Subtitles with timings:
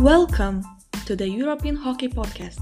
[0.00, 0.62] Welcome
[1.06, 2.60] to the European Hockey Podcast,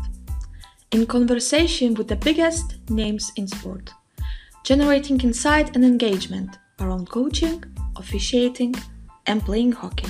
[0.92, 3.90] in conversation with the biggest names in sport,
[4.62, 7.64] generating insight and engagement around coaching,
[7.96, 8.76] officiating,
[9.26, 10.06] and playing hockey.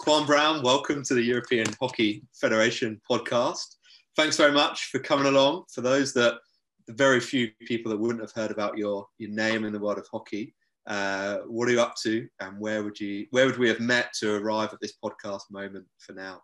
[0.00, 3.76] Kwan Browne, welcome to the European Hockey Federation podcast.
[4.16, 5.66] Thanks very much for coming along.
[5.72, 6.34] For those that,
[6.88, 9.98] the very few people that wouldn't have heard about your, your name in the world
[9.98, 10.54] of hockey,
[10.86, 14.12] uh, what are you up to, and where would you where would we have met
[14.20, 16.40] to arrive at this podcast moment for now?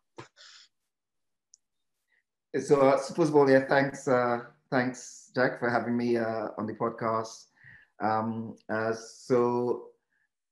[2.61, 6.67] So uh, first of all, yeah, thanks, uh, thanks, Jack, for having me uh, on
[6.67, 7.47] the podcast.
[8.03, 9.89] Um, uh, so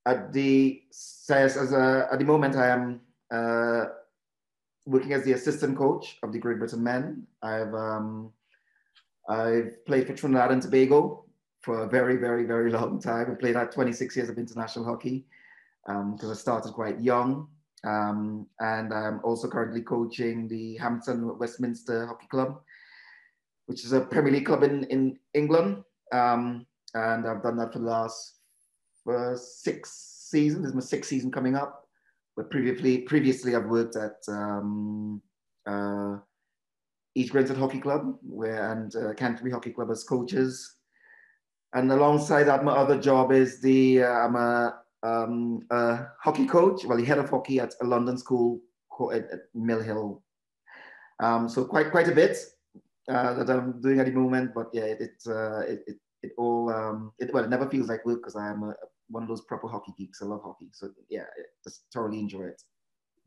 [0.06, 3.00] at the says as a, at the moment, I am
[4.86, 7.26] working as the assistant coach of the Great Britain men.
[7.42, 8.32] I've um,
[9.28, 11.24] I've played for Trinidad and Tobago
[11.60, 13.30] for a very, very, very long time.
[13.30, 15.26] I played out 26 years of international hockey
[15.86, 17.48] because um, I started quite young.
[17.84, 22.60] Um, and I'm also currently coaching the Hampstead Westminster Hockey Club,
[23.66, 25.82] which is a Premier League club in, in England.
[26.12, 28.40] Um, and I've done that for the last
[29.10, 30.62] uh, six seasons.
[30.62, 31.86] This is my sixth season coming up.
[32.36, 35.22] But previously, previously I've worked at um,
[35.66, 36.16] uh,
[37.14, 40.76] East Grinstead Hockey Club where, and uh, Canterbury Hockey Club as coaches.
[41.72, 46.84] And alongside that, my other job is the uh, I'm a, um, a, hockey coach,
[46.84, 48.60] well, the head of hockey at a London school
[49.14, 50.22] at, Mill Hill.
[51.20, 52.36] Um, so quite quite a bit
[53.08, 56.32] uh, that I'm doing at the moment, but yeah, it it uh, it, it, it,
[56.36, 58.74] all um, it well, it never feels like work because I am a,
[59.08, 60.22] one of those proper hockey geeks.
[60.22, 62.62] I love hockey, so yeah, I just thoroughly enjoy it.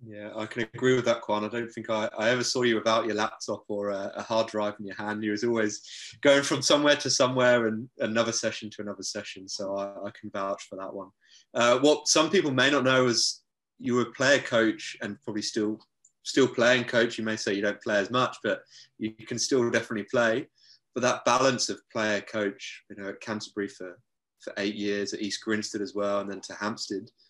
[0.06, 1.46] Yeah, I can agree with that, Kwan.
[1.46, 4.48] I don't think I, I ever saw you without your laptop or a, a, hard
[4.48, 5.24] drive in your hand.
[5.24, 5.82] You was always
[6.22, 9.48] going from somewhere to somewhere and another session to another session.
[9.48, 11.10] So I, I can vouch for that one.
[11.54, 13.44] Uh, what some people may not know is
[13.80, 15.80] you were a player coach and probably still
[16.24, 17.18] still playing coach.
[17.18, 18.62] You may say you don't play as much, but
[18.98, 20.48] you can still definitely play.
[20.94, 24.00] But that balance of player coach, you know, at Canterbury for,
[24.42, 27.10] for eight years, at East Grinstead as well, and then to Hampstead–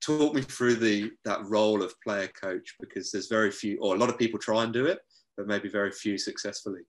[0.00, 3.98] talk me through the that role of player coach because there's very few or a
[3.98, 5.00] lot of people try and do it
[5.36, 6.80] but maybe very few successfully.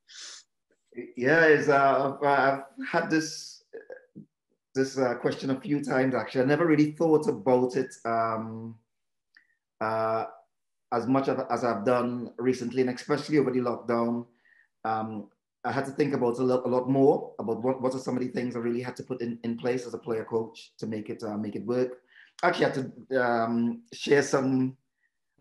[1.16, 3.64] Yeah it's, uh, I've, I've, had this
[4.74, 6.42] this uh, question a few times actually.
[6.42, 8.76] I never really thought about it um,
[9.82, 10.26] uh,
[10.94, 14.26] as much as i've done recently and especially over the lockdown.
[14.86, 15.28] Um,
[15.66, 18.16] I had to think about a lot, a lot more about what, what are some
[18.16, 20.72] of the things I really had to put in, in place as a player coach
[20.78, 21.98] to make it uh, make it work
[22.44, 22.74] actually had
[23.09, 24.78] to um, share some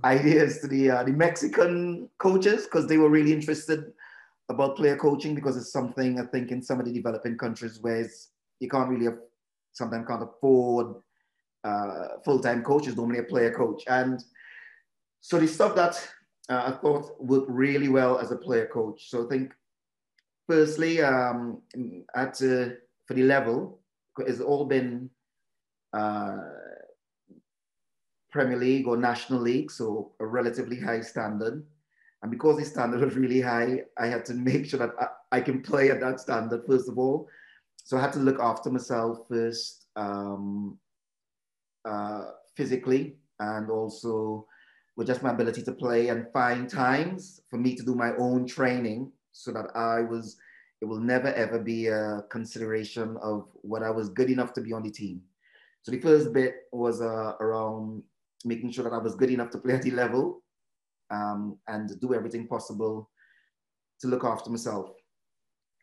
[0.05, 3.93] ideas to the uh, the Mexican coaches because they were really interested
[4.49, 8.07] about player coaching because it's something I think in some of the developing countries where
[8.61, 9.15] you can't really
[9.73, 10.95] sometimes can't afford
[11.65, 13.83] uh, full-time coaches, normally a player coach.
[13.89, 14.23] And
[15.21, 16.09] so the stuff that
[16.49, 19.11] uh, I thought worked really well as a player coach.
[19.11, 19.53] So I think
[20.49, 21.61] firstly um,
[22.15, 22.71] at uh,
[23.07, 23.81] for the level,
[24.19, 25.11] it's all been
[25.93, 26.39] uh,
[28.31, 31.65] Premier League or National League, so a relatively high standard.
[32.23, 35.41] And because the standard was really high, I had to make sure that I, I
[35.41, 37.29] can play at that standard, first of all.
[37.85, 40.79] So I had to look after myself first um,
[41.85, 42.25] uh,
[42.57, 44.47] physically and also
[44.97, 48.47] with just my ability to play and find times for me to do my own
[48.47, 50.37] training so that I was,
[50.81, 54.73] it will never ever be a consideration of what I was good enough to be
[54.73, 55.21] on the team.
[55.83, 58.03] So the first bit was uh, around
[58.47, 60.43] making sure that I was good enough to play at the level
[61.11, 63.11] um, and do everything possible
[64.01, 64.91] to look after myself.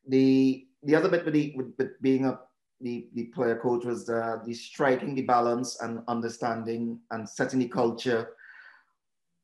[0.08, 2.40] The the other bit with, the, with, being a
[2.82, 7.68] the, the player coach was the, the striking the balance and understanding and setting the
[7.70, 8.32] culture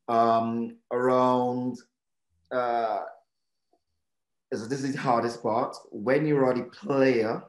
[0.09, 1.77] um, around
[2.51, 3.03] uh,
[4.53, 7.41] so this is the hardest part when you are the player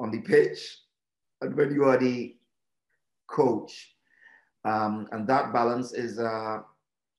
[0.00, 0.80] on the pitch
[1.40, 2.36] and when you are the
[3.28, 3.95] coach
[4.66, 6.58] um, and that balance is uh,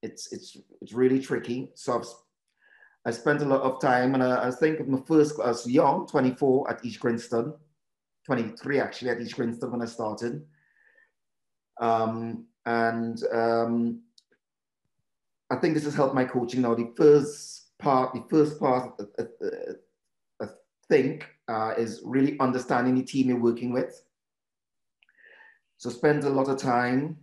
[0.03, 1.71] it's it's it's really tricky.
[1.75, 2.07] So I've,
[3.05, 6.69] I spent a lot of time, and I, I think my first was young, 24
[6.69, 7.45] at East Grinstead,
[8.25, 10.45] 23 actually at East Grinstead when I started,
[11.79, 14.01] um, and um,
[15.49, 16.75] I think this has helped my coaching now.
[16.75, 20.47] The first part, the first part, I, I, I
[20.89, 24.03] think, uh, is really understanding the team you're working with.
[25.77, 27.17] So spend a lot of time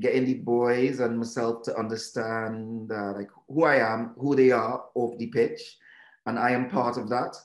[0.00, 4.84] getting the boys and myself to understand uh, like who I am, who they are
[4.94, 5.78] off the pitch,
[6.26, 7.36] and I am part of that,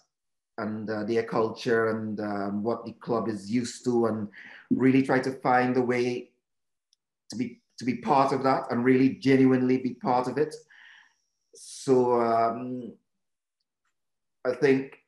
[0.57, 4.27] and uh, their culture and um, what the club is used to, and
[4.69, 6.29] really try to find a way
[7.29, 10.53] to be to be part of that and really genuinely be part of it.
[11.55, 12.93] So um,
[14.45, 14.99] I think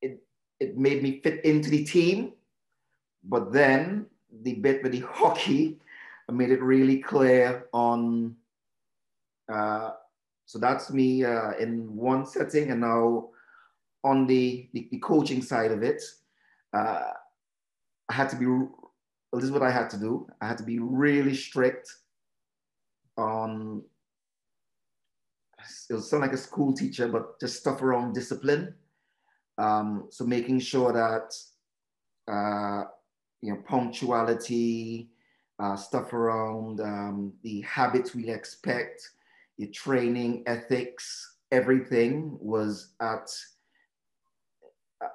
[0.00, 0.22] it
[0.60, 2.32] it made me fit into the team,
[3.24, 4.06] but then
[4.42, 5.78] the bit with the hockey
[6.32, 8.36] made it really clear on.
[9.52, 9.90] Uh,
[10.46, 13.28] so that's me uh, in one setting, and now
[14.04, 16.02] on the, the, the coaching side of it,
[16.74, 17.10] uh,
[18.08, 18.46] I had to be,
[19.32, 20.26] this is what I had to do.
[20.40, 21.90] I had to be really strict
[23.16, 23.82] on,
[25.90, 28.74] it was sound like a school teacher, but just stuff around discipline.
[29.58, 31.34] Um, so making sure that,
[32.32, 32.84] uh,
[33.42, 35.10] you know, punctuality,
[35.58, 39.10] uh, stuff around um, the habits we expect,
[39.56, 43.28] your training, ethics, everything was at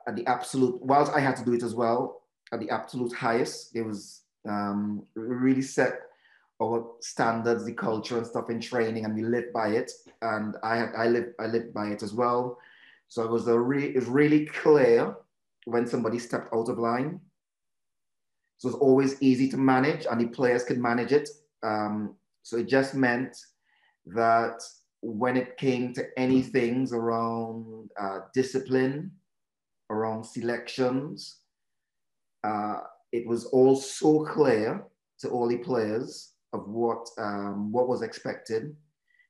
[0.07, 3.75] at the absolute, whilst I had to do it as well, at the absolute highest.
[3.75, 5.99] It was um, really set
[6.61, 9.91] our standards, the culture and stuff in training, and we lived by it.
[10.21, 12.57] And I I lived, I lived by it as well.
[13.07, 15.15] So it was a re- it was really clear
[15.65, 17.19] when somebody stepped out of line.
[18.63, 21.27] So it's always easy to manage, and the players could manage it.
[21.63, 23.35] Um, so it just meant
[24.05, 24.61] that
[25.01, 29.11] when it came to any things around uh, discipline,
[29.89, 31.39] around selections.
[32.45, 32.79] Uh,
[33.11, 34.85] it was all so clear
[35.19, 38.73] to all the players of what um, what was expected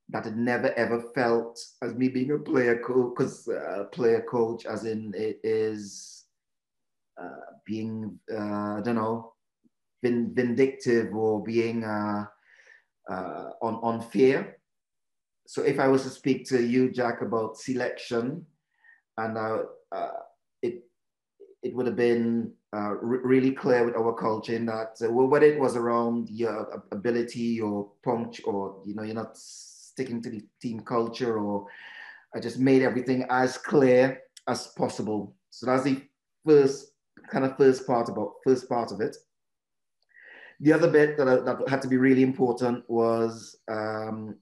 [0.09, 4.67] that it never ever felt as me being a player coach, because uh, player coach,
[4.67, 6.12] as in it is
[7.65, 9.33] being uh, I don't know,
[10.01, 12.25] been vindictive or being uh,
[13.09, 14.57] uh, on fear.
[15.47, 18.45] So if I was to speak to you, Jack, about selection,
[19.17, 19.63] and uh,
[20.61, 20.83] it
[21.61, 25.59] it would have been uh, really clear with our culture in that uh, whether it
[25.59, 30.79] was around your ability or punch or you know you're not sticking to the team
[30.79, 31.67] culture or
[32.35, 35.35] I just made everything as clear as possible.
[35.51, 36.01] So that's the
[36.45, 36.92] first
[37.33, 39.17] kind of first part about first part of it.
[40.59, 44.37] The other bit that, I, that had to be really important was um,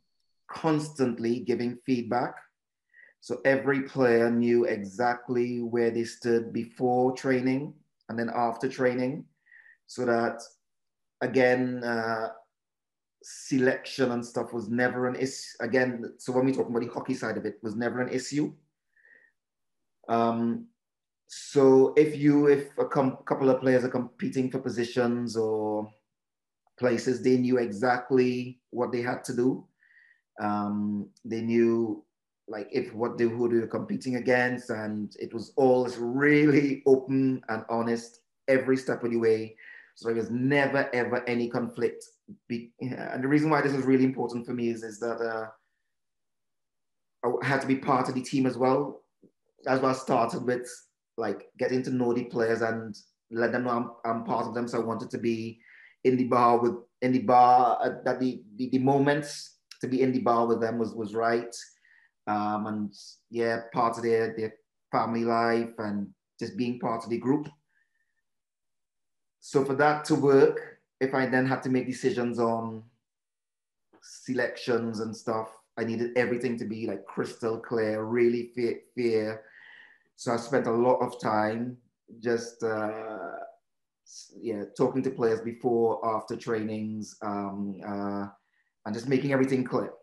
[0.48, 2.36] constantly giving feedback
[3.22, 7.76] so every player knew exactly where they stood before training
[8.10, 9.26] and then after training,
[9.86, 10.42] so that
[11.22, 12.30] again, uh,
[13.22, 15.56] selection and stuff was never an issue.
[15.60, 18.52] Again, so when we talk about the hockey side of it, was never an issue.
[20.10, 20.66] Um,
[21.33, 25.89] so if you, if a couple of players are competing for positions or
[26.78, 29.66] places, they knew exactly what they had to do.
[30.42, 32.04] Um, they knew
[32.50, 37.42] like if what they who they were competing against, and it was all really open
[37.48, 38.19] and honest
[38.50, 39.56] every step of the way.
[39.95, 42.04] So there was never ever any conflict.
[42.50, 45.48] Be, and the reason why this is really important for me is, is that uh,
[47.25, 49.04] I had to be part of the team as well.
[49.66, 50.69] As well, I started with
[51.21, 52.97] like getting to know the players and
[53.31, 54.68] let them know I'm, I'm part of them.
[54.68, 55.59] So I wanted to be
[56.03, 60.01] in the bar with in the bar uh, that the, the, the moments to be
[60.01, 61.56] in the bar with them was was right
[62.27, 62.94] um, and
[63.29, 64.53] yeah, part of their, their
[64.91, 66.07] family life and
[66.39, 67.47] just being part of the group.
[69.40, 72.83] So for that to work, if I then had to make decisions on
[74.04, 78.75] selections and stuff, I needed everything to be like crystal clear, really fair.
[78.95, 79.44] fair.
[80.21, 81.78] So I spent a lot of time
[82.19, 83.42] just uh,
[84.40, 88.28] yeah talking to players before, after trainings, um, uh,
[88.85, 89.94] and just making everything clear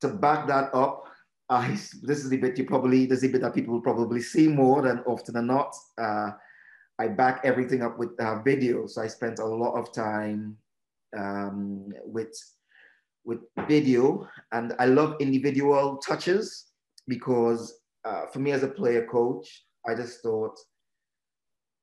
[0.00, 1.04] to back that up,
[1.48, 1.70] I,
[2.02, 4.46] this is the bit you probably, this is the bit that people will probably see
[4.46, 5.74] more than often than not.
[6.00, 6.30] Uh,
[6.98, 8.86] I back everything up with uh, video.
[8.86, 10.56] So I spent a lot of time
[11.16, 12.32] um, with,
[13.24, 16.66] with video and I love individual touches
[17.08, 20.58] because uh, for me as a player coach, I just thought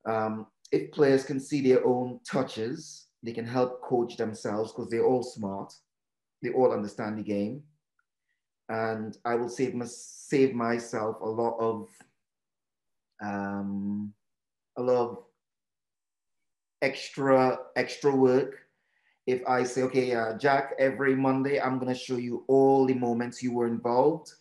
[0.08, 5.06] um, if players can see their own touches, they can help coach themselves because they're
[5.06, 5.74] all smart.
[6.42, 7.64] They all understand the game
[8.70, 11.88] and I will save my, save myself a lot of
[13.24, 14.14] um,
[14.78, 15.18] a lot of
[16.82, 18.60] extra extra work
[19.26, 23.44] if I say, okay, uh, Jack, every Monday I'm gonna show you all the moments
[23.44, 24.32] you were involved,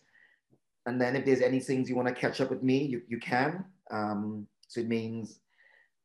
[0.87, 3.19] and then if there's any things you want to catch up with me, you you
[3.19, 3.65] can.
[3.91, 5.39] Um, so it means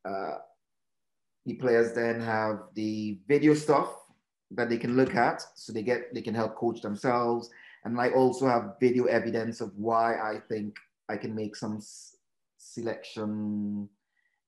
[0.06, 0.36] uh,
[1.46, 3.88] the players then have the video stuff
[4.50, 7.48] that they can look at, so they get they can help coach themselves
[7.84, 10.76] and I also have video evidence of why I think
[11.08, 11.80] I can make some
[12.58, 13.88] selection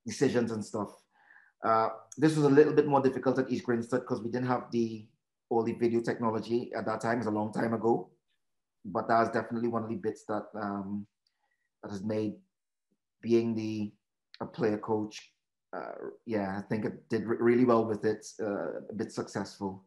[0.07, 0.91] decisions and stuff.
[1.64, 4.71] Uh, this was a little bit more difficult at East Grinstead because we didn't have
[4.71, 5.07] the
[5.50, 7.19] all the video technology at that time.
[7.19, 8.09] It's a long time ago,
[8.85, 11.07] but that was definitely one of the bits that um,
[11.83, 12.35] that has made
[13.23, 13.93] being the
[14.41, 15.33] a player coach.
[15.75, 18.26] Uh, yeah, I think it did really well with it.
[18.41, 19.85] Uh, a bit successful.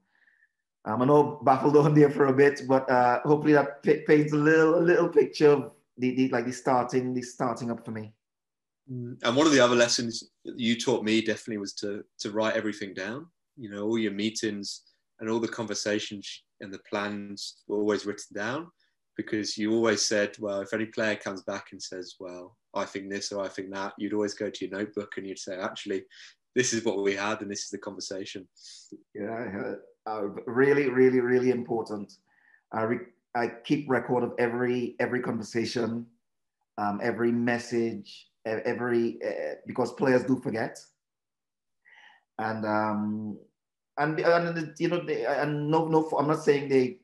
[0.86, 4.38] Um, I know baffled on there for a bit, but uh, hopefully that paints a
[4.38, 8.14] little a little picture of the, the like the starting the starting up for me.
[8.92, 9.18] Mm.
[9.24, 12.94] And one of the other lessons you taught me definitely was to to write everything
[12.94, 13.28] down.
[13.58, 14.84] You know, all your meetings
[15.20, 18.68] and all the conversations and the plans were always written down
[19.18, 23.10] because you always said, well, if any player comes back and says, well, I think
[23.10, 26.04] this or I think that, you'd always go to your notebook and you'd say, actually,
[26.56, 28.48] this is what we had and this is the conversation.
[29.16, 29.74] Yeah,
[30.06, 32.14] uh, really, really, really important.
[32.72, 33.06] I, re-
[33.36, 36.06] I keep record of every every conversation,
[36.78, 40.80] um, every message, every uh, because players do forget,
[42.40, 43.38] and um,
[43.98, 46.98] and and you know they, and no no I'm not saying they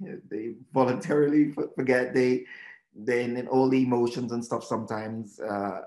[0.30, 2.44] they voluntarily forget they
[2.94, 5.82] then in all the emotions and stuff sometimes uh,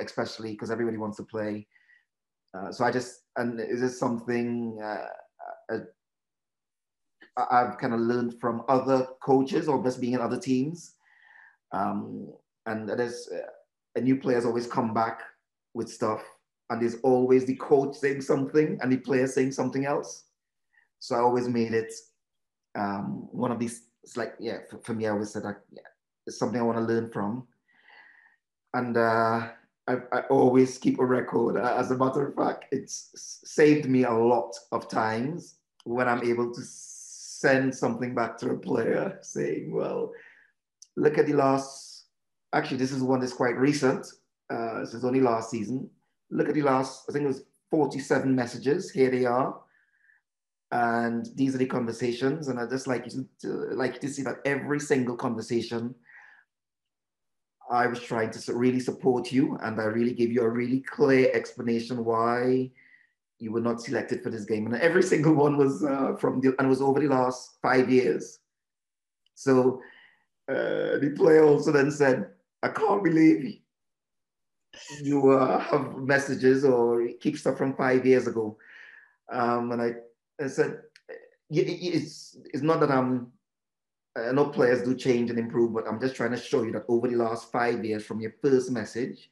[0.00, 1.66] especially because everybody wants to play
[2.54, 5.06] uh, so I just and is this something uh,
[5.72, 5.78] uh
[7.50, 10.94] I've kind of learned from other coaches or just being in other teams
[11.72, 12.32] um,
[12.64, 13.46] and there's uh,
[13.96, 15.20] a new players always come back
[15.74, 16.22] with stuff
[16.70, 20.24] and there's always the coach saying something and the player saying something else.
[20.98, 21.92] So I always made it
[22.76, 23.82] um, one of these.
[24.02, 25.82] It's like yeah, for, for me, I always said that yeah,
[26.26, 27.46] it's something I want to learn from,
[28.74, 29.48] and uh,
[29.88, 31.56] I, I, always keep a record.
[31.56, 33.10] Uh, as a matter of fact, it's
[33.44, 38.58] saved me a lot of times when I'm able to send something back to a
[38.58, 40.12] player saying, "Well,
[40.96, 42.04] look at the last."
[42.52, 44.06] Actually, this is one that's quite recent.
[44.48, 45.90] Uh, this is only last season
[46.30, 48.90] look at the last, I think it was 47 messages.
[48.90, 49.58] Here they are.
[50.72, 52.48] And these are the conversations.
[52.48, 55.94] And I just like you to, like to see that every single conversation,
[57.70, 59.56] I was trying to really support you.
[59.62, 62.70] And I really gave you a really clear explanation why
[63.38, 64.66] you were not selected for this game.
[64.66, 68.40] And every single one was uh, from the, and was over the last five years.
[69.34, 69.80] So
[70.48, 72.30] uh, the player also then said,
[72.62, 73.60] I can't believe
[75.02, 78.56] you uh, have messages or keep stuff from five years ago.
[79.30, 79.94] Um, and I,
[80.40, 80.82] I said,
[81.50, 83.32] it's, it's not that I'm,
[84.18, 86.72] uh, I know players do change and improve, but I'm just trying to show you
[86.72, 89.30] that over the last five years from your first message,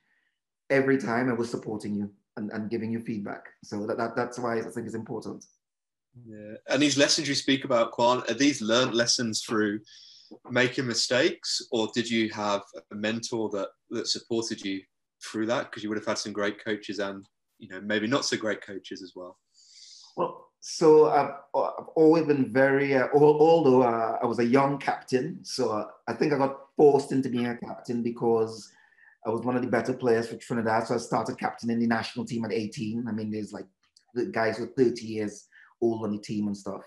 [0.71, 3.49] every time I was supporting you and, and giving you feedback.
[3.63, 5.45] So that, that, that's why I think it's important.
[6.27, 6.55] Yeah.
[6.69, 9.81] And these lessons you speak about, Kwan, are these learned lessons through
[10.51, 14.81] making mistakes or did you have a mentor that, that supported you
[15.23, 17.27] through that because you would have had some great coaches and
[17.59, 19.39] you know maybe not so great coaches as well
[20.17, 25.45] well so i've, I've always been very uh, although uh, i was a young captain
[25.45, 28.73] so i think i got forced into being a captain because
[29.27, 30.87] i was one of the better players for trinidad.
[30.87, 33.67] So i started captaining the national team at 18 i mean there's like
[34.15, 35.49] the guys with 30 years
[35.83, 36.83] old on the team and stuff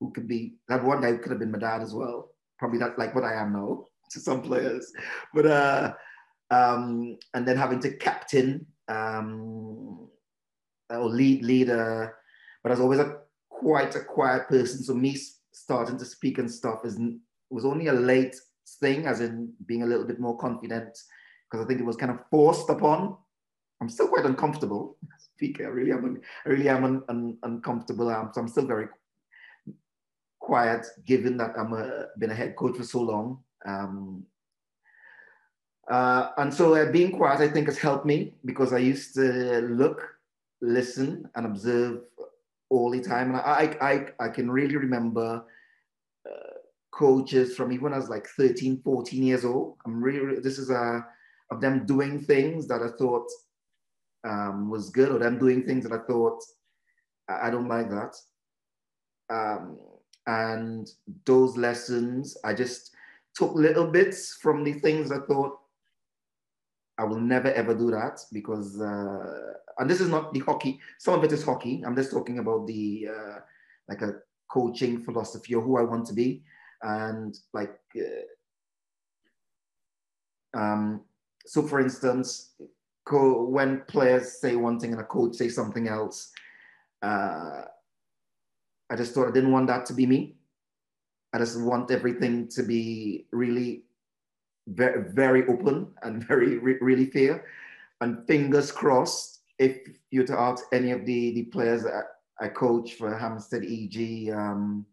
[0.00, 2.30] who could be that one guy who could have been my dad as well.
[2.58, 4.90] Probably not like what i am now to some players.
[5.34, 5.92] But uh
[6.50, 10.08] um, and then having to captain um,
[10.90, 12.14] or lead leader.
[12.62, 15.16] But I was always a quite a quiet person, so me
[15.52, 16.98] starting to speak and stuff is
[17.50, 18.36] was only a late
[18.80, 20.98] thing, as in being a little bit more confident,
[21.44, 23.16] because I think it was kind of forced upon.
[23.80, 24.96] I'm still quite uncomfortable
[25.34, 25.66] speaking.
[25.66, 26.20] I really am.
[26.44, 28.08] I really am un, un, uncomfortable.
[28.08, 28.88] Um, so I'm still very
[30.38, 33.42] quiet, given that I'm a, been a head coach for so long.
[33.66, 34.24] Um,
[35.90, 39.60] uh, and so uh, being quiet, I think, has helped me because I used to
[39.60, 40.02] look,
[40.60, 42.00] listen, and observe
[42.70, 43.30] all the time.
[43.30, 45.44] And I, I, I can really remember
[46.26, 46.54] uh,
[46.92, 49.76] coaches from even as like 13, 14 years old.
[49.86, 51.00] I'm really, this is a, uh,
[51.50, 53.26] of them doing things that I thought
[54.26, 56.42] um, was good or them doing things that I thought,
[57.28, 58.14] I don't like that.
[59.30, 59.78] Um,
[60.26, 60.90] and
[61.24, 62.94] those lessons, I just
[63.34, 65.58] took little bits from the things I thought
[66.98, 70.80] I will never ever do that because, uh, and this is not the hockey.
[70.98, 71.82] Some of it is hockey.
[71.86, 73.38] I'm just talking about the uh,
[73.88, 74.14] like a
[74.50, 76.42] coaching philosophy or who I want to be,
[76.82, 78.26] and like, uh,
[80.58, 81.02] um,
[81.46, 82.54] so for instance,
[83.04, 86.32] co- when players say one thing and a coach say something else,
[87.02, 87.62] uh,
[88.90, 90.34] I just thought I didn't want that to be me.
[91.32, 93.84] I just want everything to be really
[94.68, 97.44] very, very open and very really fair.
[98.00, 99.78] And fingers crossed, if
[100.10, 102.04] you to ask any of the, the players that
[102.40, 104.86] I coach for Hampstead EG um,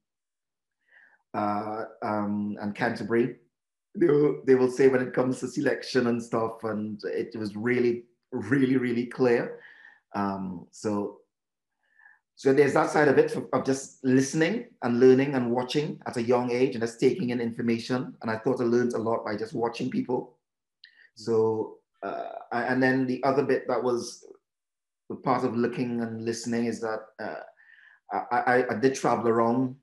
[1.33, 3.35] uh, um, and Canterbury,
[3.95, 7.55] they will, they will say when it comes to selection and stuff, and it was
[7.55, 9.59] really, really, really clear.
[10.15, 11.19] Um, so,
[12.37, 16.21] so there's that side of it of just listening and learning and watching at a
[16.21, 18.13] young age and just taking in information.
[18.21, 20.37] And I thought I learned a lot by just watching people.
[21.15, 24.25] So, uh, and then the other bit that was
[25.07, 27.39] the part of looking and listening is that uh,
[28.11, 29.75] I, I, I, did travel around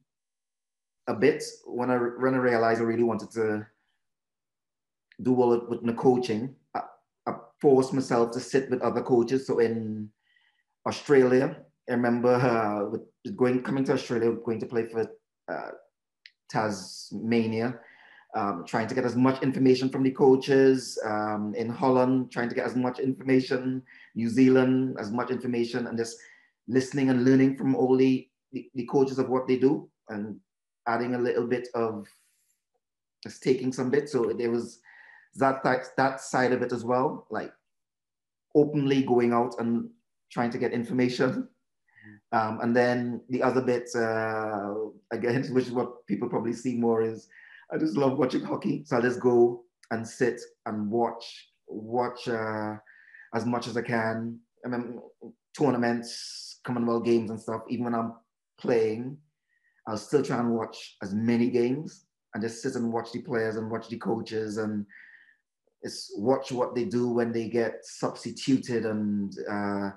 [1.06, 3.66] a bit when I when I realized I really wanted to
[5.22, 6.54] do well it with the coaching.
[6.74, 6.82] I,
[7.26, 9.46] I forced myself to sit with other coaches.
[9.46, 10.10] So in
[10.86, 11.56] Australia,
[11.88, 15.06] I remember uh, with going coming to Australia, going to play for
[15.48, 15.70] uh,
[16.48, 17.78] Tasmania
[18.34, 22.54] um, trying to get as much information from the coaches um, in Holland, trying to
[22.54, 23.82] get as much information,
[24.14, 26.16] New Zealand, as much information, and just
[26.68, 30.36] listening and learning from all the, the, the coaches of what they do and
[30.88, 32.06] adding a little bit of
[33.22, 34.12] just taking some bits.
[34.12, 34.80] So there was
[35.34, 37.52] that, that, that side of it as well, like
[38.54, 39.90] openly going out and
[40.30, 41.48] trying to get information.
[42.32, 44.74] Um, and then the other bit, uh,
[45.10, 47.28] again, which is what people probably see more is
[47.72, 48.82] I just love watching hockey.
[48.84, 52.76] So I just go and sit and watch, watch uh,
[53.34, 54.38] as much as I can.
[54.64, 55.00] I mean,
[55.58, 57.62] tournaments, Commonwealth games and stuff.
[57.68, 58.14] Even when I'm
[58.58, 59.18] playing,
[59.86, 62.04] I'll still try and watch as many games
[62.34, 64.86] and just sit and watch the players and watch the coaches and
[65.82, 69.90] it's watch what they do when they get substituted and uh,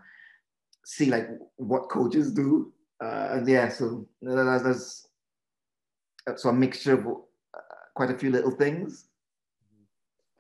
[0.86, 1.27] see like
[1.58, 2.72] what coaches do.
[3.04, 5.08] Uh, yeah, so that's,
[6.25, 7.06] that's so a mixture of
[7.96, 9.08] quite a few little things.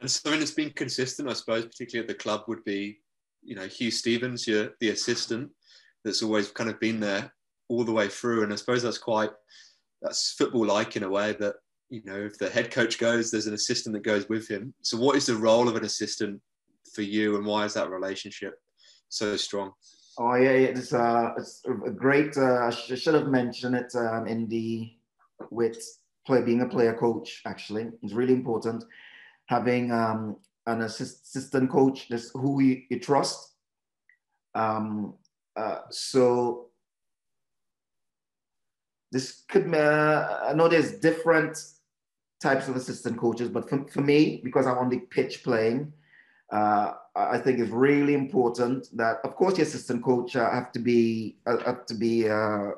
[0.01, 2.99] And something that's been consistent, I suppose, particularly at the club, would be,
[3.41, 5.49] you know, Hugh Stevens, your the assistant,
[6.03, 7.33] that's always kind of been there
[7.69, 8.43] all the way through.
[8.43, 9.31] And I suppose that's quite
[10.01, 11.55] that's football like in a way that
[11.89, 14.73] you know if the head coach goes, there's an assistant that goes with him.
[14.81, 16.41] So what is the role of an assistant
[16.93, 18.55] for you, and why is that relationship
[19.09, 19.71] so strong?
[20.17, 22.37] Oh yeah, it's uh, it's a great.
[22.37, 24.93] Uh, I should have mentioned it um, in the
[25.51, 25.77] with
[26.25, 28.83] play, being a player coach actually is really important.
[29.47, 33.53] Having um, an assistant coach that's who you, you trust.
[34.55, 35.15] Um,
[35.55, 36.67] uh, so
[39.11, 41.57] this could, uh, I know there's different
[42.41, 45.93] types of assistant coaches, but for, for me, because I'm on the pitch playing,
[46.51, 50.79] uh, I think it's really important that, of course, the assistant coach uh, have to
[50.79, 52.71] be uh, have to be uh,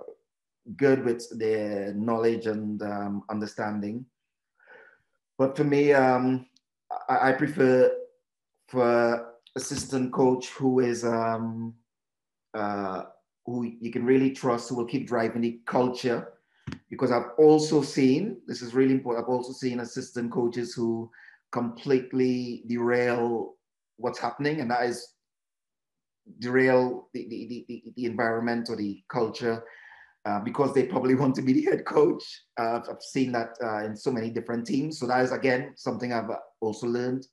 [0.75, 4.05] good with their knowledge and um, understanding.
[5.37, 6.45] But for me, um,
[7.09, 7.91] I, I, prefer
[8.67, 11.73] for assistant coach who is um,
[12.53, 13.03] uh,
[13.45, 16.33] who you can really trust, who will keep driving the culture.
[16.89, 19.25] Because I've also seen this is really important.
[19.25, 21.09] I've also seen assistant coaches who
[21.51, 23.56] completely derail
[23.97, 25.13] what's happening, and that is
[26.39, 29.63] derail the, the, the, the environment or the culture
[30.25, 32.23] uh, because they probably want to be the head coach.
[32.59, 34.99] Uh, I've seen that uh, in so many different teams.
[34.99, 36.29] So that is again something I've
[36.61, 37.25] also learned,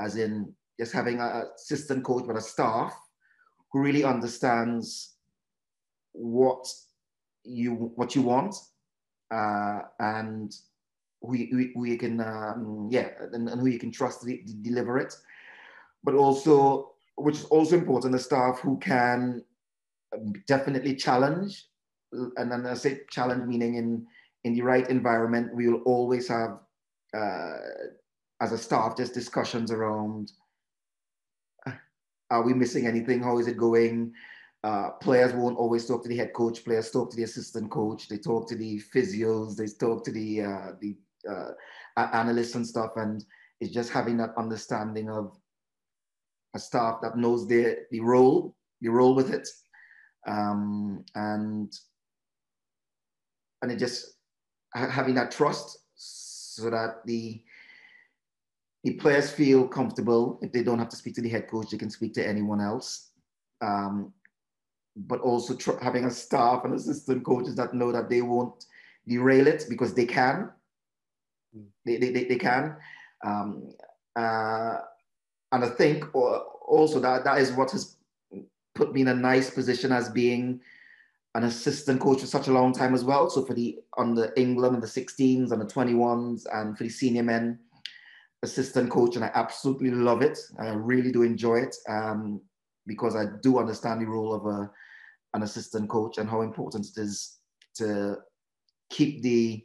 [0.00, 2.94] as in just having an assistant coach but a staff
[3.70, 5.14] who really understands
[6.12, 6.66] what
[7.44, 8.54] you what you want
[9.32, 10.52] uh, and
[11.22, 14.98] who you, who you can um, yeah and, and, who you can trust to deliver
[14.98, 15.14] it,
[16.04, 19.44] but also which is also important, the staff who can
[20.46, 21.66] definitely challenge
[22.12, 24.06] and then I say challenge meaning in
[24.44, 26.58] in the right environment, we will always have
[27.16, 27.56] uh,
[28.40, 30.32] as a staff just discussions around
[32.32, 33.22] are we missing anything?
[33.22, 34.14] How is it going?
[34.64, 36.64] Uh, players won't always talk to the head coach.
[36.64, 38.08] Players talk to the assistant coach.
[38.08, 39.54] They talk to the physios.
[39.54, 40.96] They talk to the uh, the
[41.28, 41.50] uh,
[42.14, 42.92] analysts and stuff.
[42.96, 43.24] And
[43.60, 45.36] it's just having that understanding of
[46.54, 49.48] a staff that knows the the role, the role with it,
[50.26, 51.72] um, and
[53.62, 54.16] and it just
[54.74, 57.42] having that trust so that the
[58.84, 61.78] the players feel comfortable if they don't have to speak to the head coach they
[61.78, 63.10] can speak to anyone else.
[63.60, 64.12] Um,
[64.96, 68.66] but also tr- having a staff and assistant coaches that know that they won't
[69.06, 70.50] derail it because they can.
[71.56, 71.66] Mm.
[71.86, 72.76] they, they, they, can.
[73.24, 73.72] Um,
[74.16, 74.78] uh,
[75.52, 77.96] and i think also that that is what has
[78.74, 80.60] put me in a nice position as being
[81.34, 83.30] an assistant coach for such a long time as well.
[83.30, 86.90] So for the on the England and the 16s and the 21s and for the
[86.90, 87.58] senior men,
[88.42, 90.38] assistant coach, and I absolutely love it.
[90.58, 91.76] I really do enjoy it.
[91.88, 92.40] Um,
[92.86, 94.70] because I do understand the role of a,
[95.34, 97.38] an assistant coach and how important it is
[97.76, 98.16] to
[98.90, 99.64] keep the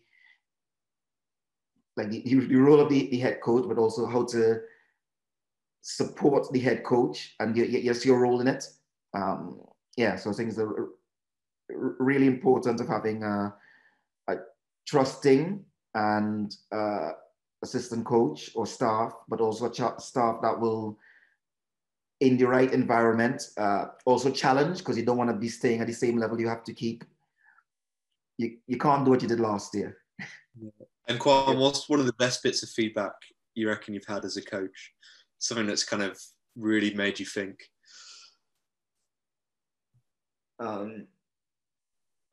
[1.97, 4.62] like the, the role of the, the head coach, but also how to
[5.88, 8.67] support the head coach and yes, your role in it.
[9.13, 9.62] Um,
[9.95, 10.89] yeah, so things are
[11.69, 13.56] really important of having a,
[14.28, 14.36] a
[14.86, 15.63] trusting
[15.95, 17.12] and uh,
[17.63, 21.00] assistant coach or staff, but also a staff that will,
[22.19, 25.88] in the right environment, uh, also challenge because you don't want to be staying at
[25.88, 26.38] the same level.
[26.38, 27.06] You have to keep.
[28.38, 29.97] You, you can't do what you did last year.
[31.10, 33.13] And Kwan, what's one of the best bits of feedback
[33.56, 34.91] you reckon you've had as a coach?
[35.39, 36.19] Something that's kind of
[36.56, 37.60] really made you think.
[40.60, 41.08] Um,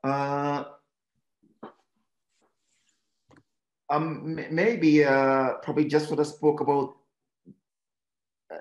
[0.03, 0.63] uh,
[3.89, 6.95] um, maybe uh, probably just what I spoke about.
[8.51, 8.57] Uh,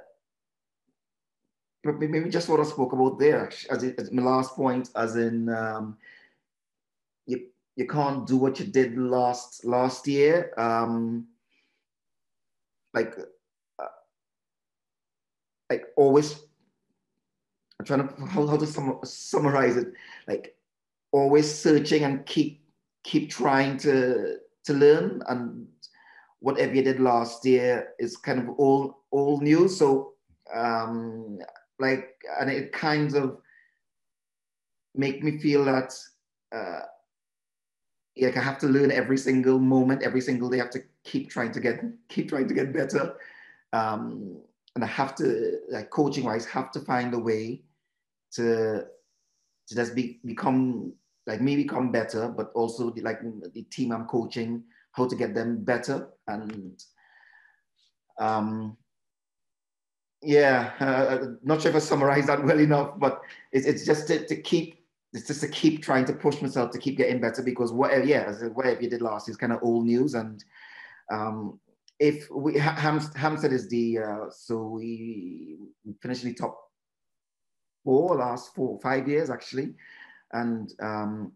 [1.84, 5.48] maybe just what I spoke about there, as, it, as my last point, as in
[5.48, 5.96] um,
[7.26, 10.52] you you can't do what you did last last year.
[10.58, 11.26] Um,
[12.92, 13.16] like
[15.70, 16.40] like always,
[17.78, 19.92] I'm trying to how, how to sum, summarize it.
[20.26, 20.56] Like
[21.12, 22.62] always searching and keep
[23.04, 25.66] keep trying to to learn and
[26.40, 30.14] whatever you did last year is kind of all all new so
[30.54, 31.38] um
[31.78, 33.38] like and it kind of
[34.94, 35.94] make me feel that
[36.54, 36.80] uh
[38.16, 40.60] like I have to learn every single moment, every single day.
[40.60, 43.16] I have to keep trying to get keep trying to get better,
[43.72, 44.38] um,
[44.74, 47.62] and I have to like coaching wise have to find a way
[48.32, 48.84] to
[49.66, 50.92] to just be become
[51.26, 53.20] like me become better, but also the, like
[53.54, 56.08] the team I'm coaching, how to get them better.
[56.26, 56.82] And
[58.18, 58.76] um,
[60.22, 64.26] yeah, uh, not sure if I summarized that well enough, but it's, it's just to,
[64.26, 64.80] to keep
[65.14, 68.32] it's just to keep trying to push myself to keep getting better because whatever yeah
[68.48, 70.44] whatever you did last is kind of old news and
[71.12, 71.60] um,
[71.98, 76.58] if we Ham, Hampstead is the uh, so we, we finished in the top
[77.84, 79.74] four last four five years actually.
[80.32, 81.32] And um,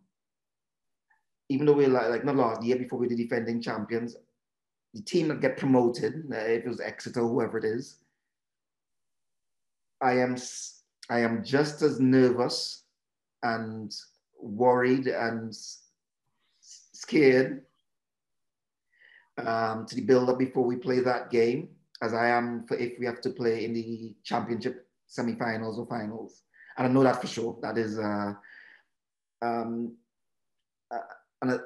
[1.48, 4.16] even though we're like, like not last year before we're the defending champions,
[4.94, 7.98] the team that get promoted, uh, if it was Exeter, whoever it is,
[10.00, 10.36] I am
[11.10, 12.84] I am just as nervous
[13.42, 13.94] and
[14.40, 15.56] worried and
[16.60, 17.62] scared
[19.46, 21.68] um, to the build up before we play that game
[22.02, 26.42] as I am for if we have to play in the championship semi-finals or finals.
[26.76, 27.58] And I know that for sure.
[27.60, 28.34] That is uh,
[29.42, 29.96] um,
[30.90, 30.98] uh,
[31.42, 31.58] and uh,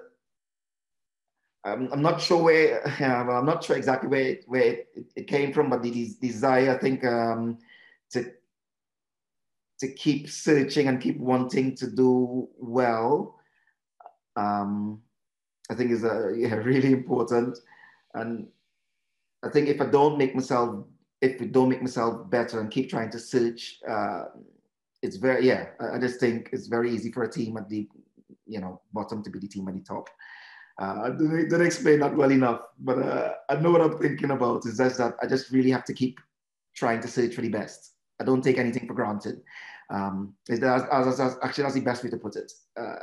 [1.65, 5.53] I'm, I'm not sure where, I'm not sure exactly where it, where it, it came
[5.53, 7.59] from, but the desire, I think, um,
[8.11, 8.33] to
[9.81, 13.41] to keep searching and keep wanting to do well,
[14.37, 15.03] um,
[15.71, 17.59] I think is a, yeah, really important.
[18.15, 18.49] And
[19.43, 20.85] I think if I don't make myself,
[21.21, 24.25] if we don't make myself better and keep trying to search, uh,
[25.03, 25.67] it's very yeah.
[25.81, 27.89] I just think it's very easy for a team at the
[28.47, 30.09] you know bottom to be the team at the top.
[30.81, 34.65] Uh, I didn't, explain that well enough, but uh, I know what I'm thinking about.
[34.65, 36.19] Is just that I just really have to keep
[36.75, 37.95] trying to search for the best.
[38.21, 39.43] I don't take anything for granted.
[39.91, 42.51] Um, as, actually, that's the best way to put it.
[42.81, 42.95] Uh,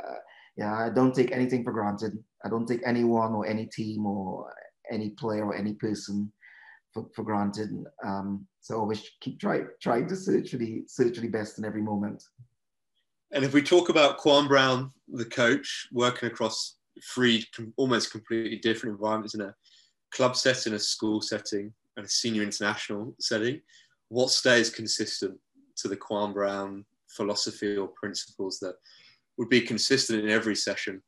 [0.56, 2.12] yeah, I don't take anything for granted.
[2.44, 4.52] I don't take anyone or any team or
[4.90, 6.32] any player or any person
[6.92, 7.70] for, for granted.
[8.04, 11.64] Um, so always keep trying trying to search for the search for the best in
[11.64, 12.22] every moment.
[13.32, 16.76] And if we talk about Kwan Browne, the coach, working across
[17.14, 17.44] three
[17.76, 19.54] almost completely different environments in a
[20.10, 23.60] club setting, a school setting, and a senior international setting,
[24.08, 25.38] what stays consistent
[25.76, 28.74] to the Kwan Browne philosophy or principles that
[29.40, 31.02] would be consistent in every session?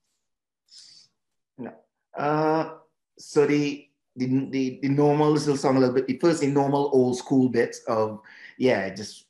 [1.59, 1.71] No.
[2.17, 2.71] Uh,
[3.19, 6.91] so the the, the, the normal little song a little bit, the first the normal
[6.93, 8.21] old school bit of,
[8.59, 9.27] yeah, just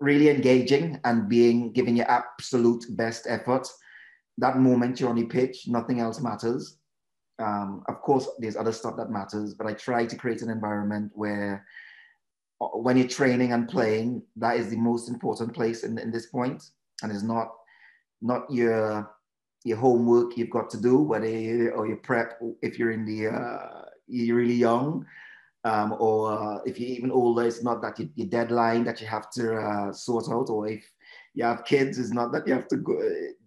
[0.00, 3.66] really engaging and being, giving your absolute best effort.
[4.36, 6.76] That moment you're on the pitch, nothing else matters.
[7.38, 11.10] Um, of course, there's other stuff that matters, but I try to create an environment
[11.14, 11.64] where
[12.60, 16.26] uh, when you're training and playing, that is the most important place in, in this
[16.26, 16.62] point,
[17.02, 17.48] and it's not
[18.20, 19.10] not your
[19.64, 23.28] your homework you've got to do, whether you, or your prep if you're in the
[23.28, 25.04] uh, you're really young,
[25.64, 29.06] um, or uh, if you're even older, it's not that you, your deadline that you
[29.06, 30.84] have to uh, sort out, or if
[31.34, 32.98] you have kids, it's not that you have to go,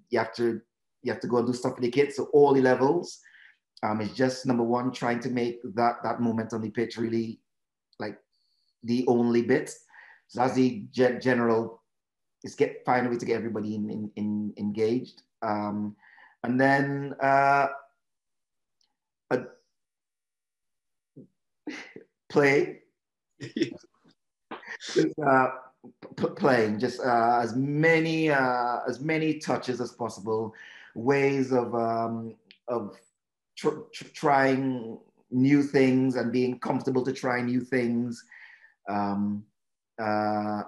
[0.09, 0.61] you have to
[1.03, 2.15] you have to go and do stuff for the kids.
[2.15, 3.19] So all the levels,
[3.83, 7.39] um, it's just number one, trying to make that that moment on the pitch really
[7.99, 8.17] like
[8.83, 9.69] the only bit.
[10.27, 11.80] So that's the general,
[12.43, 15.23] is get find a way to get everybody in, in, in engaged.
[15.41, 15.95] Um,
[16.43, 17.67] and then uh,
[22.31, 22.79] play.
[24.93, 25.47] just, uh,
[26.15, 30.53] playing just uh, as many uh, as many touches as possible,
[30.95, 32.35] ways of um,
[32.67, 32.97] of
[33.55, 34.97] tr- tr- trying
[35.31, 38.23] new things and being comfortable to try new things.
[38.89, 39.45] Um,
[40.01, 40.63] uh,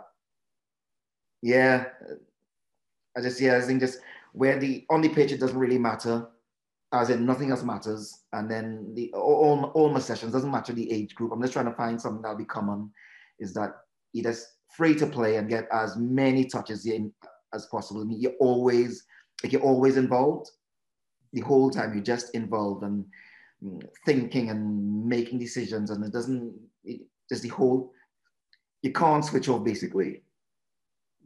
[1.44, 1.88] yeah,
[3.18, 4.00] I just yeah I think just
[4.32, 6.26] where the on the pitch it doesn't really matter,
[6.94, 10.90] as in nothing else matters, and then the all all my sessions doesn't matter the
[10.90, 11.34] age group.
[11.34, 12.90] I'm just trying to find something that'll be common,
[13.40, 13.72] is that
[14.14, 17.12] it is free to play and get as many touches in
[17.54, 18.02] as possible.
[18.02, 19.04] I mean, you're always
[19.44, 20.50] like you're always involved
[21.34, 21.94] the whole time.
[21.94, 23.04] You're just involved and
[23.62, 26.58] mm, thinking and making decisions, and it doesn't.
[26.86, 27.92] It, just the whole.
[28.82, 30.24] You can't switch off basically.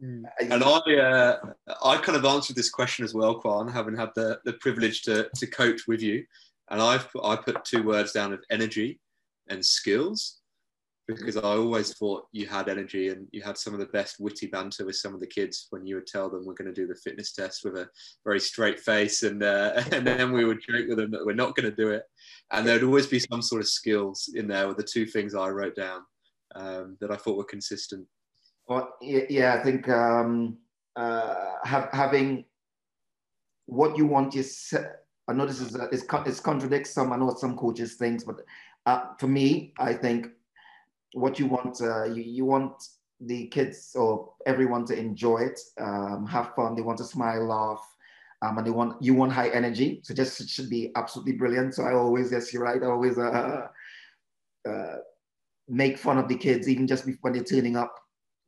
[0.02, 0.24] Mm.
[0.40, 1.38] And I, uh,
[1.84, 5.28] I kind of answered this question as well, Kwan, having had the, the privilege to,
[5.36, 6.24] to coach with you.
[6.70, 9.00] And I've I put two words down of energy
[9.48, 10.38] and skills
[11.06, 14.46] because I always thought you had energy and you had some of the best witty
[14.46, 16.86] banter with some of the kids when you would tell them we're going to do
[16.86, 17.88] the fitness test with a
[18.24, 21.56] very straight face and uh, and then we would joke with them that we're not
[21.56, 22.02] going to do it
[22.52, 25.48] and there'd always be some sort of skills in there with the two things I
[25.48, 26.02] wrote down
[26.54, 28.06] um, that I thought were consistent.
[28.68, 30.58] Well, yeah, I think um,
[30.94, 32.44] uh, have, having
[33.66, 34.74] what you want is.
[35.26, 37.12] I know this is uh, it's, it's contradicts some.
[37.12, 38.36] I know some coaches things, but
[38.86, 40.28] uh, for me, I think
[41.14, 42.74] what you want uh, you, you want
[43.20, 47.84] the kids or everyone to enjoy it um, have fun they want to smile laugh
[48.42, 51.74] um, and they want you want high energy so just it should be absolutely brilliant
[51.74, 53.66] so i always yes you're right i always uh,
[54.68, 54.96] uh,
[55.68, 57.94] make fun of the kids even just when they're turning up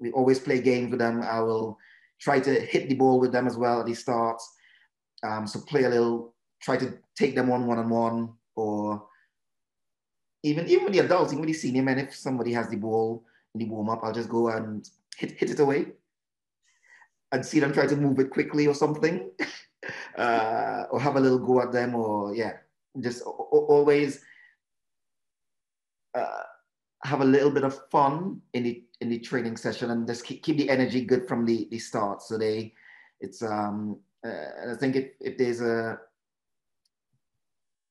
[0.01, 1.23] we always play games with them.
[1.23, 1.79] I will
[2.21, 4.41] try to hit the ball with them as well at the start.
[5.23, 9.07] Um, so play a little try to take them on one-on-one or
[10.43, 13.25] even even with the adults, even with the senior men, if somebody has the ball
[13.55, 15.89] in the warm up, I'll just go and hit hit it away
[17.33, 19.31] and see them try to move it quickly or something,
[20.17, 22.55] uh, or have a little go at them, or yeah,
[23.01, 24.21] just always
[26.15, 26.43] uh,
[27.05, 30.43] have a little bit of fun in the in the training session and just keep,
[30.43, 32.23] keep the energy good from the the start.
[32.23, 32.75] So they,
[33.21, 35.99] it's um, uh, I think if if there's a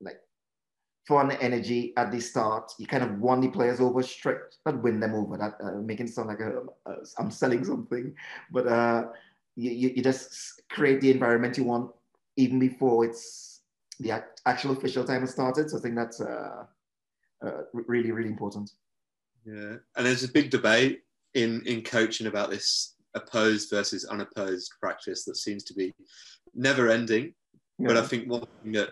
[0.02, 0.22] like
[1.08, 2.72] fun energy at the start.
[2.78, 5.38] You kind of won the players over straight, not win them over.
[5.38, 8.14] That uh, making it sound like a, a, I'm selling something,
[8.52, 9.06] but uh,
[9.56, 11.92] you, you just create the environment you want
[12.38, 13.62] even before it's
[14.00, 15.70] the actual official time has started.
[15.70, 16.64] So I think that's uh,
[17.44, 18.72] uh, really really important.
[19.46, 21.02] Yeah, and there's a big debate
[21.34, 25.94] in in coaching about this opposed versus unopposed practice that seems to be
[26.54, 27.34] never ending.
[27.80, 27.88] Yeah.
[27.88, 28.90] But I think one thing that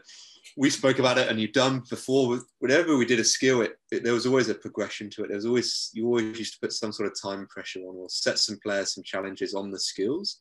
[0.56, 4.04] we spoke about it and you've done before whenever we did a skill it, it,
[4.04, 6.74] there was always a progression to it there was always you always used to put
[6.74, 10.40] some sort of time pressure on or set some players some challenges on the skills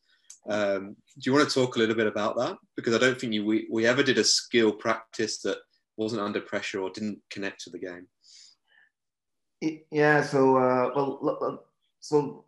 [0.49, 3.33] um, do you want to talk a little bit about that because i don't think
[3.33, 5.59] you, we, we ever did a skill practice that
[5.97, 8.07] wasn't under pressure or didn't connect to the game
[9.61, 11.65] yeah so uh, well
[12.01, 12.45] so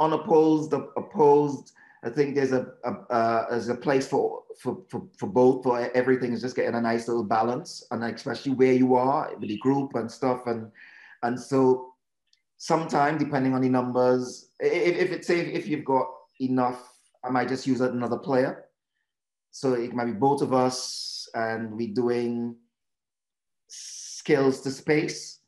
[0.00, 1.72] unopposed opposed
[2.04, 5.78] I think there's a, a uh, there's a place for, for, for, for both, for
[5.96, 9.58] everything is just getting a nice little balance and especially where you are with the
[9.58, 10.46] group and stuff.
[10.46, 10.70] And,
[11.22, 11.94] and so
[12.58, 16.08] sometimes depending on the numbers, if, if it's, say if you've got
[16.40, 18.64] enough, I might just use another player.
[19.52, 22.56] So it might be both of us and we're doing
[23.68, 25.38] skills to space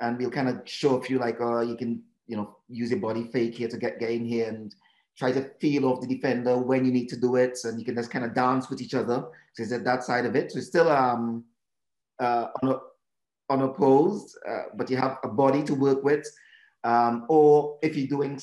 [0.00, 3.00] and we'll kind of show a few like, uh, you can, you know, use your
[3.00, 4.74] body fake here to get, in here and
[5.16, 7.94] try to feel off the defender when you need to do it, and you can
[7.94, 9.24] just kind of dance with each other.
[9.54, 10.52] So it's at that side of it.
[10.52, 11.44] So it's still um,
[12.18, 12.48] uh,
[13.48, 16.26] unopposed, uh, but you have a body to work with.
[16.84, 18.38] Um, or if you're doing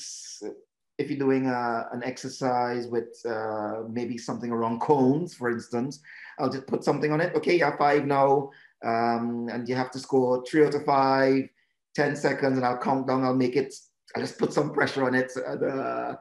[0.98, 6.00] if you're doing uh, an exercise with uh, maybe something around cones, for instance,
[6.38, 7.34] I'll just put something on it.
[7.34, 8.50] Okay, have five now,
[8.84, 11.48] um, and you have to score three out of five,
[11.94, 13.24] 10 seconds, and I'll count down.
[13.24, 13.74] I'll make it.
[14.14, 15.32] I'll just put some pressure on it.
[15.36, 16.14] Uh,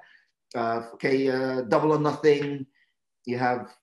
[0.55, 2.65] uh, okay, uh, double or nothing.
[3.25, 3.73] You have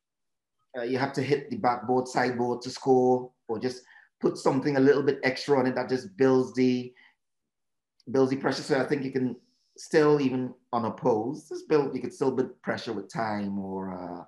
[0.78, 3.82] uh, you have to hit the backboard, sideboard to score, or just
[4.20, 6.92] put something a little bit extra on it that just builds the
[8.10, 8.62] builds the pressure.
[8.62, 9.36] So I think you can
[9.76, 11.94] still even unopposed, just build.
[11.94, 14.24] You could still build pressure with time or uh,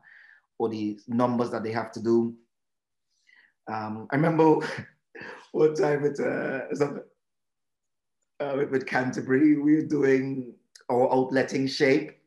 [0.59, 2.35] or the numbers that they have to do.
[3.71, 4.57] Um, I remember
[5.53, 6.75] one time it uh,
[8.41, 9.59] uh, with, with Canterbury.
[9.59, 10.55] We were doing
[10.91, 12.19] our outletting shape.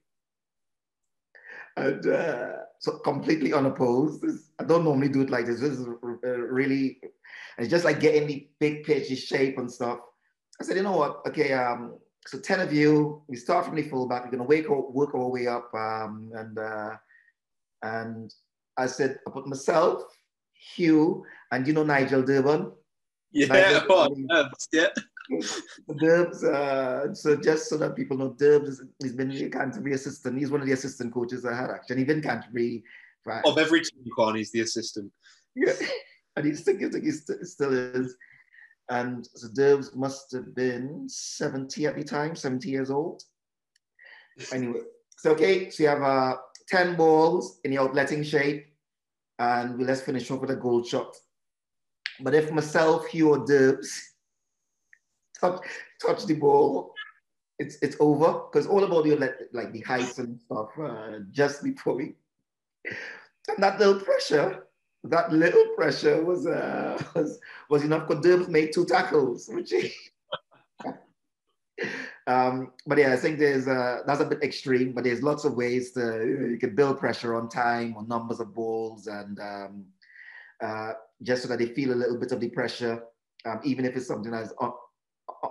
[1.77, 4.23] And uh, so completely unopposed.
[4.59, 5.59] I don't normally do it like this.
[5.59, 7.01] This is uh, really,
[7.57, 9.99] it's just like getting the big pitchy shape and stuff.
[10.61, 11.21] I said, you know what?
[11.27, 14.25] Okay, um, so 10 of you, we start from the fullback.
[14.25, 15.69] We're to wake up, work our way up.
[15.73, 16.95] Um, and, uh,
[17.81, 18.33] and
[18.77, 20.03] I said, I put myself,
[20.73, 22.71] Hugh, and you know Nigel Durban?
[23.31, 24.15] Yeah, Nigel,
[24.71, 24.87] yeah.
[25.89, 30.37] Derbs, uh, so just so that people know, Derbs he's been a Canterbury assistant.
[30.37, 31.97] He's one of the assistant coaches I had actually.
[31.97, 32.83] He's been Canterbury.
[33.25, 33.41] Right.
[33.43, 35.11] Of every team, Kwan, he's the assistant.
[35.55, 35.73] Yeah,
[36.35, 38.15] and he's still, he still is.
[38.89, 43.23] And so Derbs must have been 70 at the time, 70 years old.
[44.53, 44.81] Anyway,
[45.17, 46.35] so okay, so you have uh,
[46.67, 48.67] 10 balls in the outletting shape,
[49.39, 51.15] and let's finish off with a goal shot.
[52.21, 53.87] But if myself, Hugh, or Derbs
[55.39, 55.61] touch,
[56.01, 56.93] touch the ball,
[57.59, 61.95] it's it's over because all about you like, the heights and stuff uh, just before
[61.95, 62.15] we
[63.47, 64.65] and that little pressure
[65.03, 69.73] that little pressure was uh, was was enough because Derbs made two tackles which
[72.27, 75.55] um, but yeah I think there's uh, that's a bit extreme but there's lots of
[75.55, 79.85] ways to you, can build pressure on time on numbers of balls and um,
[80.63, 83.03] uh, just so that they feel a little bit of the pressure
[83.45, 84.53] um, even if it's something that's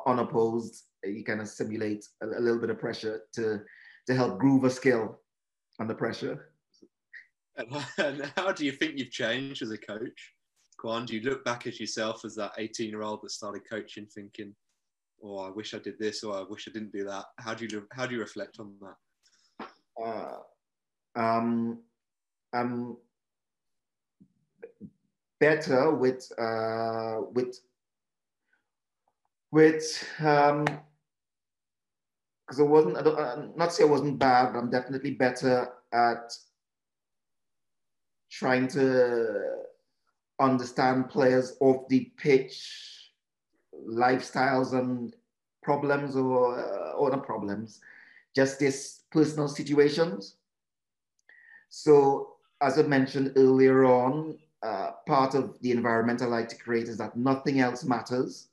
[0.06, 3.60] unopposed, you kind of simulate a, a, little bit of pressure to
[4.06, 5.18] to help groove a skill
[5.80, 6.50] under pressure.
[7.56, 10.34] And how do you think you've changed as a coach?
[10.78, 14.06] Kwan, do you look back at yourself as that 18 year old that started coaching
[14.06, 14.54] thinking,
[15.24, 17.24] oh, I wish I did this or I wish I didn't do that?
[17.38, 19.68] How do you, how do you reflect on that?
[20.04, 20.36] Uh,
[21.16, 21.78] um,
[22.52, 22.96] I'm
[25.40, 27.58] better with, uh, with
[29.54, 30.64] which um
[32.44, 35.68] because I wasn't I don't, I'm not say I wasn't bad, but I'm definitely better
[35.92, 36.32] at
[38.32, 39.54] trying to
[40.40, 42.93] understand players off the pitch
[43.88, 45.14] lifestyles and
[45.62, 47.80] problems or uh, not problems,
[48.34, 50.36] just this personal situations.
[51.68, 56.88] So as I mentioned earlier on, uh, part of the environment I like to create
[56.88, 58.48] is that nothing else matters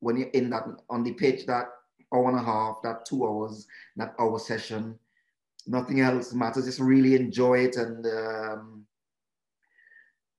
[0.00, 1.66] when you're in that on the pitch, that
[2.12, 4.98] hour and a half, that two hours, that hour session,
[5.66, 6.66] nothing else matters.
[6.66, 8.86] Just really enjoy it and um,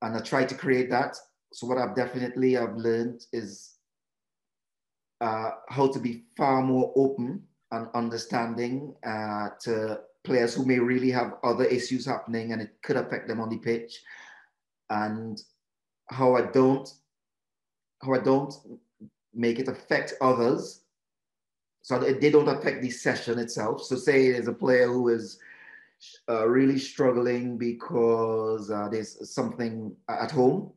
[0.02, 1.15] and I try to create that.
[1.54, 3.71] So what I've definitely I've learned is
[5.22, 11.12] uh, how to be far more open and understanding uh, to players who may really
[11.12, 14.02] have other issues happening and it could affect them on the pitch,
[14.90, 15.42] and
[16.10, 16.90] how I don't
[18.04, 18.54] how I don't
[19.34, 20.82] make it affect others
[21.84, 23.84] so they don't affect the session itself.
[23.84, 25.40] So say there's a player who is
[26.30, 30.72] uh, really struggling because uh, there's something at home.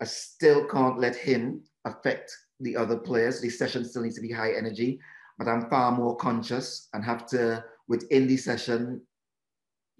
[0.00, 3.40] I still can't let him affect the other players.
[3.40, 5.00] The session still needs to be high energy,
[5.38, 9.00] but I'm far more conscious and have to, within the session,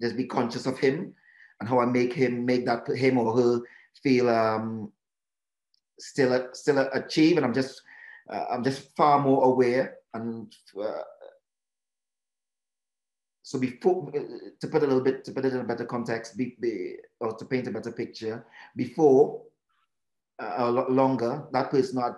[0.01, 1.13] just be conscious of him
[1.59, 3.61] and how I make him, make that him or her
[4.01, 4.91] feel um,
[5.99, 7.81] still still achieve, and I'm just
[8.29, 10.53] uh, I'm just far more aware and.
[10.79, 11.03] Uh,
[13.41, 16.55] so before, to put a little bit, to put it in a better context, be,
[16.59, 18.45] be, or to paint a better picture,
[18.75, 19.41] before
[20.37, 22.13] uh, a lot longer, that person had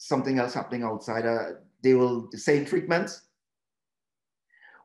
[0.00, 1.26] something else happening outside.
[1.26, 3.20] Uh, they will the same treatment.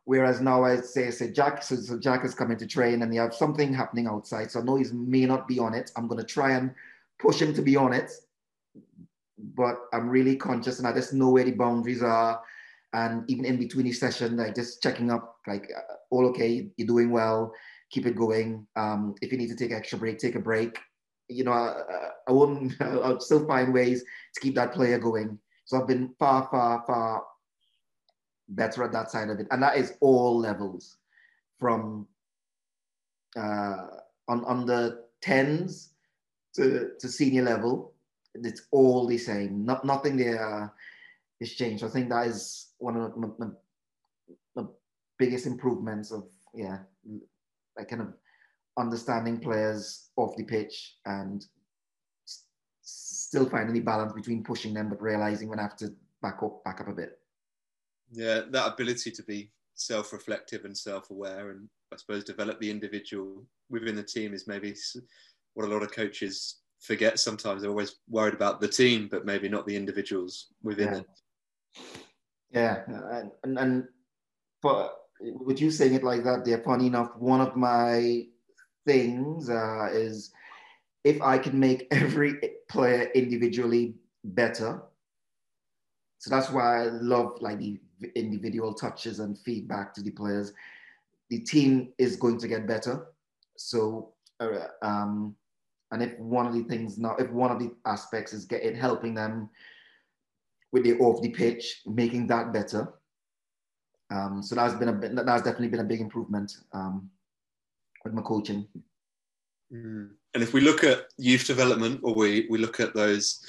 [0.03, 3.21] Whereas now I say, say Jack, so, so Jack is coming to train and you
[3.21, 4.51] have something happening outside.
[4.51, 5.89] So I know he may not be on it.
[5.95, 6.75] I'm going to try and
[7.17, 8.11] push him to be on it,
[9.55, 12.41] but I'm really conscious and I just know where the boundaries are.
[12.91, 16.87] And even in between each session, like just checking up, like uh, all okay, you're
[16.87, 17.53] doing well,
[17.89, 18.67] keep it going.
[18.75, 20.77] Um, if you need to take extra break, take a break.
[21.27, 21.81] You know, I,
[22.27, 24.03] I wouldn't, I'll still find ways
[24.33, 25.39] to keep that player going.
[25.65, 27.23] So I've been far, far, far
[28.49, 29.47] better at that side of it.
[29.51, 30.97] And that is all levels
[31.59, 32.07] from
[33.35, 33.87] uh,
[34.27, 35.89] on, on the tens
[36.55, 37.93] to, to senior level,
[38.33, 39.65] it's all the same.
[39.65, 40.67] Not, nothing there uh,
[41.39, 41.83] is changed.
[41.83, 43.13] I think that is one of
[44.55, 44.67] the
[45.17, 46.79] biggest improvements of, yeah,
[47.77, 48.13] like kind of
[48.77, 51.45] understanding players off the pitch and
[52.81, 56.63] still finding the balance between pushing them but realizing when I have to back up
[56.63, 57.17] back up a bit.
[58.11, 63.95] Yeah, that ability to be self-reflective and self-aware and I suppose develop the individual within
[63.95, 64.73] the team is maybe
[65.53, 67.61] what a lot of coaches forget sometimes.
[67.61, 70.99] They're always worried about the team, but maybe not the individuals within Yeah.
[70.99, 71.05] it.
[72.51, 73.87] Yeah, and, and and
[74.61, 77.15] but with you saying it like that, they're funny enough.
[77.17, 78.27] One of my
[78.85, 80.31] things uh, is
[81.03, 84.81] if I can make every player individually better.
[86.19, 87.79] So that's why I love like the
[88.15, 90.53] individual touches and feedback to the players.
[91.29, 93.07] The team is going to get better.
[93.57, 95.35] So, uh, um,
[95.91, 99.13] and if one of the things now, if one of the aspects is getting helping
[99.13, 99.49] them
[100.71, 102.93] with the off the pitch, making that better.
[104.11, 107.09] Um, so that's been a that's definitely been a big improvement um,
[108.05, 108.65] with my coaching.
[109.73, 110.11] Mm.
[110.33, 113.43] And if we look at youth development, or we we look at those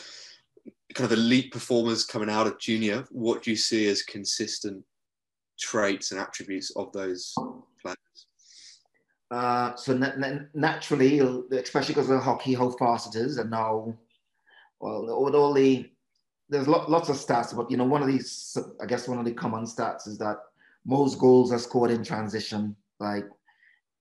[0.95, 4.83] kind of elite performers coming out of junior, what do you see as consistent
[5.61, 7.35] traits and attributes of those
[7.81, 8.27] players?
[9.31, 11.19] Uh, so na- na- naturally,
[11.53, 13.95] especially because of hockey, how fast it is, and now,
[14.81, 15.91] well, with all the
[16.49, 19.25] there's lo- lots of stats, but you know, one of these, I guess, one of
[19.25, 20.39] the common stats is that
[20.87, 23.25] most goals are scored in transition, like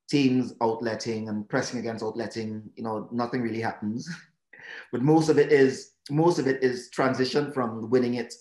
[0.10, 2.64] teams outletting and pressing against outletting.
[2.76, 4.10] You know, nothing really happens,
[4.92, 8.34] but most of it is most of it is transition from winning it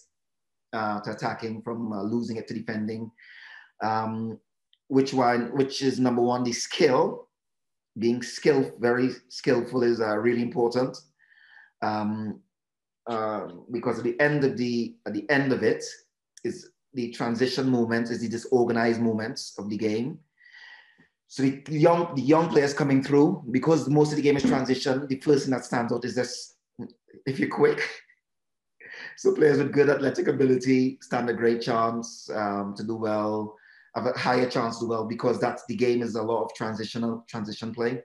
[0.72, 3.10] uh, to attacking, from uh, losing it to defending.
[3.82, 4.38] Um,
[4.88, 7.28] which one which is number one the skill
[7.98, 10.96] being skill very skillful is uh, really important
[11.82, 12.40] um,
[13.06, 15.84] uh, because at the end of the at the end of it
[16.44, 20.18] is the transition moment is the disorganized moments of the game
[21.26, 25.06] so the young the young players coming through because most of the game is transition
[25.08, 26.54] the first thing that stands out is this
[27.26, 27.80] if you're quick
[29.16, 33.56] so players with good athletic ability stand a great chance um, to do well
[33.94, 36.54] have a higher chance to do well because that's the game is a lot of
[36.54, 38.02] transitional transition play.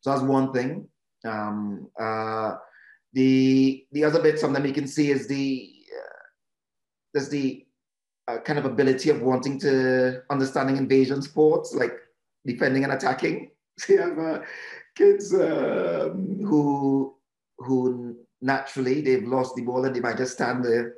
[0.00, 0.88] So that's one thing.
[1.24, 2.54] Um, uh,
[3.12, 6.22] the the other bit something you can see is the uh,
[7.14, 7.66] there's the
[8.26, 11.92] uh, kind of ability of wanting to understanding invasion sports like
[12.46, 13.50] defending and attacking.
[13.78, 14.40] So you have uh,
[14.96, 17.14] kids um, who
[17.58, 20.94] who naturally they've lost the ball and they might just stand there.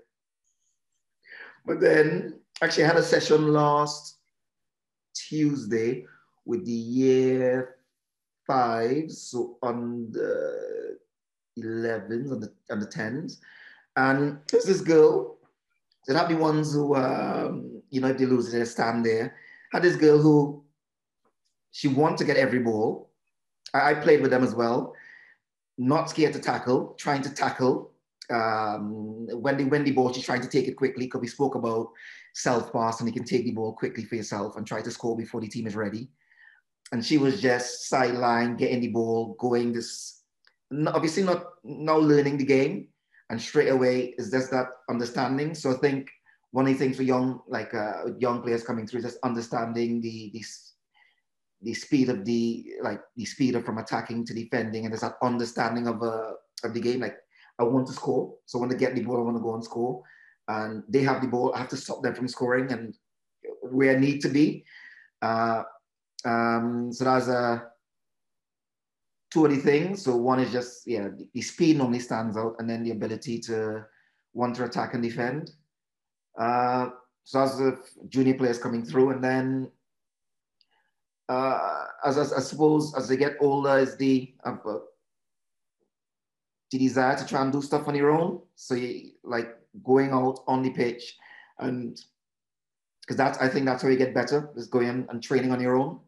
[1.66, 4.16] But then actually I had a session last
[5.14, 6.06] Tuesday
[6.46, 7.76] with the year
[8.46, 10.98] five, so on the
[11.58, 13.36] 11s and the, and the 10s.
[13.96, 15.38] And there's this girl,
[16.04, 19.36] so that be ones who, um, you know, if they lose, they stand there.
[19.72, 20.64] Had this girl who,
[21.72, 23.10] she wanted to get every ball.
[23.74, 24.94] I, I played with them as well.
[25.78, 27.92] Not scared to tackle, trying to tackle.
[28.30, 31.54] Um, when they win the ball, she's trying to take it quickly because we spoke
[31.54, 31.88] about
[32.34, 35.16] self pass and you can take the ball quickly for yourself and try to score
[35.16, 36.08] before the team is ready.
[36.92, 40.22] And she was just sideline, getting the ball, going this,
[40.88, 42.88] obviously not now learning the game.
[43.30, 45.54] And straight away is just that understanding.
[45.54, 46.10] So I think
[46.50, 50.00] one of the things for young, like uh, young players coming through is just understanding
[50.00, 50.44] the, the,
[51.62, 54.84] the speed of the, like the speed of from attacking to defending.
[54.84, 56.32] And there's that understanding of, uh,
[56.64, 57.00] of the game.
[57.00, 57.16] Like
[57.58, 58.34] I want to score.
[58.46, 60.02] So when I get the ball, I want to go and score
[60.50, 61.54] and they have the ball.
[61.54, 62.94] I have to stop them from scoring and
[63.62, 64.64] where I need to be.
[65.22, 65.62] Uh,
[66.24, 67.60] um, so that's uh,
[69.32, 70.02] two of the things.
[70.02, 73.38] So one is just yeah, the, the speed normally stands out, and then the ability
[73.40, 73.84] to
[74.34, 75.52] want to attack and defend.
[76.38, 76.90] Uh,
[77.24, 79.70] so as the junior players coming through, and then
[81.30, 84.56] uh, as, as I suppose as they get older, is the uh,
[86.70, 88.40] the desire to try and do stuff on your own.
[88.56, 91.16] So you like going out on the pitch
[91.60, 92.00] and
[93.00, 95.76] because that's I think that's how you get better is going and training on your
[95.76, 96.00] own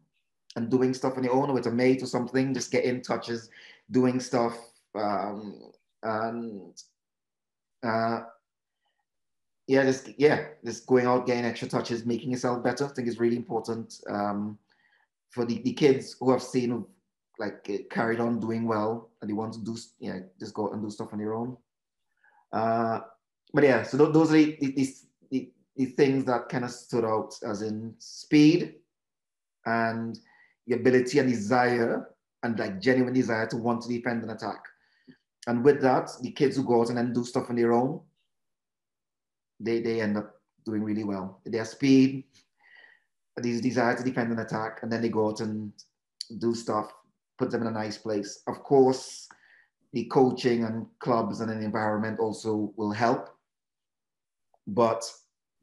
[0.57, 3.49] and doing stuff on your own with a mate or something, just getting touches,
[3.91, 4.57] doing stuff
[4.95, 5.71] um,
[6.03, 6.81] and
[7.81, 8.21] uh,
[9.67, 12.85] yeah, just yeah, just going out, getting extra touches, making yourself better.
[12.85, 14.57] I think is really important um,
[15.33, 16.85] for the, the kids who have seen
[17.39, 20.81] like uh, carried on doing well and they want to do yeah just go and
[20.81, 21.57] do stuff on their own.
[22.51, 22.99] Uh,
[23.53, 24.95] but yeah, so th- those are the, the,
[25.31, 28.75] the, the things that kind of stood out as in speed
[29.65, 30.19] and
[30.67, 32.09] the ability and desire
[32.43, 34.63] and like genuine desire to want to defend and attack.
[35.47, 38.01] And with that, the kids who go out and then do stuff on their own,
[39.59, 41.41] they, they end up doing really well.
[41.45, 42.25] Their speed,
[43.41, 45.71] these desire to defend and attack, and then they go out and
[46.39, 46.91] do stuff,
[47.37, 48.41] put them in a nice place.
[48.47, 49.27] Of course,
[49.91, 53.29] the coaching and clubs and an environment also will help
[54.67, 55.03] but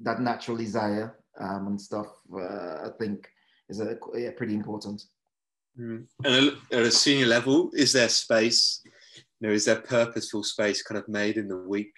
[0.00, 3.28] that natural desire um, and stuff, uh, I think,
[3.68, 5.02] is a, yeah, pretty important.
[5.78, 6.06] Mm.
[6.24, 8.82] And at a senior level, is there space
[9.40, 11.94] you know, is there purposeful space kind of made in the week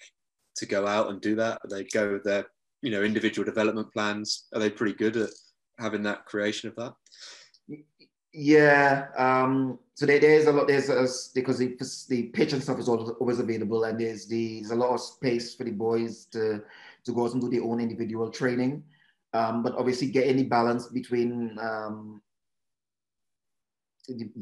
[0.56, 1.60] to go out and do that?
[1.64, 2.46] Are they go with their,
[2.82, 4.46] you know, individual development plans?
[4.54, 5.30] Are they pretty good at
[5.82, 6.94] having that creation of that?
[8.32, 9.08] Yeah.
[9.16, 10.68] Um, so there, there's a lot.
[10.68, 11.76] There's a, because the,
[12.08, 15.54] the pitch and stuff is always, available, and there's the, there's a lot of space
[15.54, 16.62] for the boys to
[17.04, 18.84] to go out and do their own individual training.
[19.34, 22.22] Um, but obviously, get any balance between um,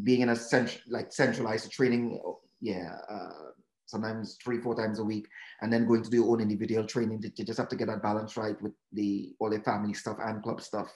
[0.05, 2.21] being in a cent- like centralized training.
[2.61, 2.97] Yeah.
[3.11, 3.51] Uh,
[3.87, 5.27] sometimes three, four times a week,
[5.63, 7.21] and then going to do your own individual training.
[7.37, 10.43] You just have to get that balance right with the all the family stuff and
[10.43, 10.93] club stuff.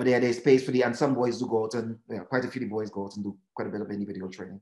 [0.00, 2.46] But yeah, there's space for the, and some boys do go out and yeah, quite
[2.46, 4.58] a few boys go out and do quite a bit of individual training.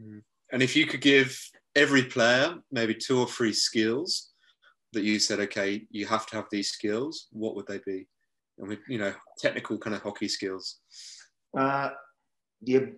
[0.00, 0.18] Mm-hmm.
[0.52, 1.36] And if you could give
[1.74, 4.30] every player maybe two or three skills
[4.92, 8.06] that you said, okay, you have to have these skills, what would they be?
[8.58, 10.78] And with, you know, technical kind of hockey skills.
[11.58, 11.90] Uh,
[12.62, 12.92] the,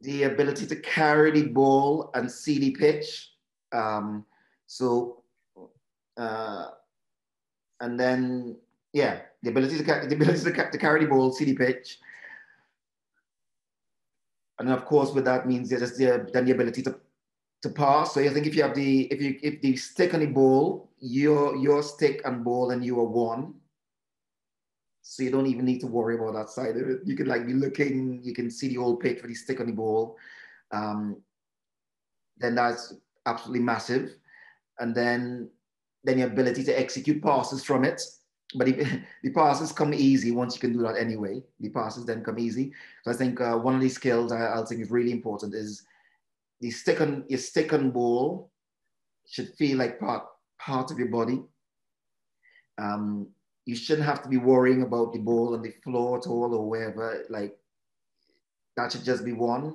[0.00, 3.30] the ability to carry the ball and see the pitch.
[3.72, 4.24] Um,
[4.66, 5.22] so,
[6.16, 6.68] uh,
[7.78, 8.56] and then
[8.94, 11.98] yeah, the ability to the ability to, to carry the ball, see the pitch,
[14.58, 16.96] and of course, with that means there's the, then the ability to
[17.62, 18.14] to pass.
[18.14, 20.90] So I think if you have the if you if the stick on the ball,
[21.00, 23.54] your your stick and ball and you are one.
[25.02, 27.00] So you don't even need to worry about that side of it.
[27.04, 29.66] You can like be looking, you can see the whole pitch for the stick on
[29.66, 30.16] the ball.
[30.72, 31.20] Um,
[32.38, 32.94] then that's
[33.26, 34.16] absolutely massive.
[34.78, 35.50] And then
[36.04, 38.00] then the ability to execute passes from it
[38.54, 41.42] but the, the passes come easy once you can do that anyway.
[41.60, 42.72] The passes then come easy.
[43.02, 45.82] So I think uh, one of these skills I, think is really important is
[46.60, 48.50] the stick on your stick on ball
[49.28, 50.24] should feel like part
[50.58, 51.42] part of your body.
[52.78, 53.28] Um,
[53.66, 56.68] you shouldn't have to be worrying about the ball on the floor at all or
[56.68, 57.24] wherever.
[57.30, 57.56] Like
[58.76, 59.74] that should just be one.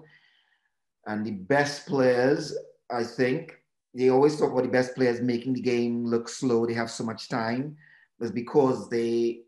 [1.07, 2.55] And the best players,
[2.91, 3.55] I think,
[3.95, 6.65] they always talk about the best players making the game look slow.
[6.65, 7.75] They have so much time
[8.19, 9.41] was because they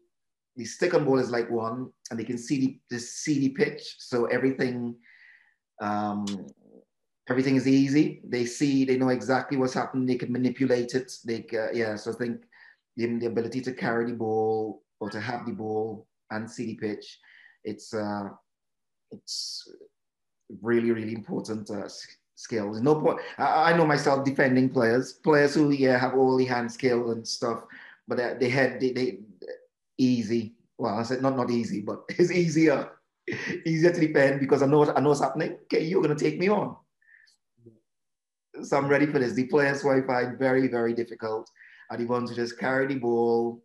[0.55, 3.49] the stick on ball is like one, and they can see the, the see the
[3.49, 4.95] pitch, so everything
[5.81, 6.25] um,
[7.29, 8.21] everything is easy.
[8.25, 10.05] They see, they know exactly what's happening.
[10.05, 11.11] They can manipulate it.
[11.25, 11.95] They uh, yeah.
[11.95, 12.43] So I think
[12.97, 16.75] the, the ability to carry the ball or to have the ball and see the
[16.75, 17.19] pitch,
[17.63, 18.29] it's uh,
[19.11, 19.67] it's
[20.61, 21.87] really really important uh,
[22.35, 22.81] skills.
[22.81, 23.19] No point.
[23.37, 27.27] I, I know myself defending players, players who yeah have all the hand skill and
[27.27, 27.63] stuff
[28.11, 29.19] but they had they, they
[29.97, 30.55] easy.
[30.77, 32.89] Well, I said not not easy, but it's easier,
[33.65, 35.57] easier to defend because I know I know what's happening.
[35.63, 36.75] Okay, you're gonna take me on.
[38.63, 39.31] So I'm ready for this.
[39.31, 41.49] The players who I find very very difficult
[41.89, 43.63] are the ones who just carry the ball.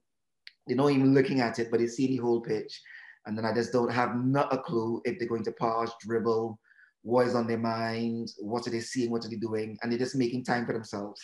[0.68, 2.80] They're not even looking at it, but they see the whole pitch,
[3.26, 6.56] and then I just don't have not a clue if they're going to pass, dribble,
[7.02, 9.98] what is on their mind, what are they seeing, what are they doing, and they're
[9.98, 11.20] just making time for themselves.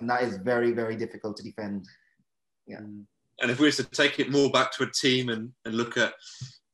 [0.00, 1.86] And that is very, very difficult to defend.
[2.66, 2.80] Yeah.
[2.80, 3.04] Mm.
[3.40, 5.96] And if we were to take it more back to a team and, and look
[5.96, 6.14] at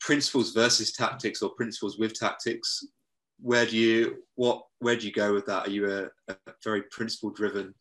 [0.00, 2.84] principles versus tactics or principles with tactics,
[3.40, 5.66] where do you what where do you go with that?
[5.66, 7.74] Are you a, a very principle driven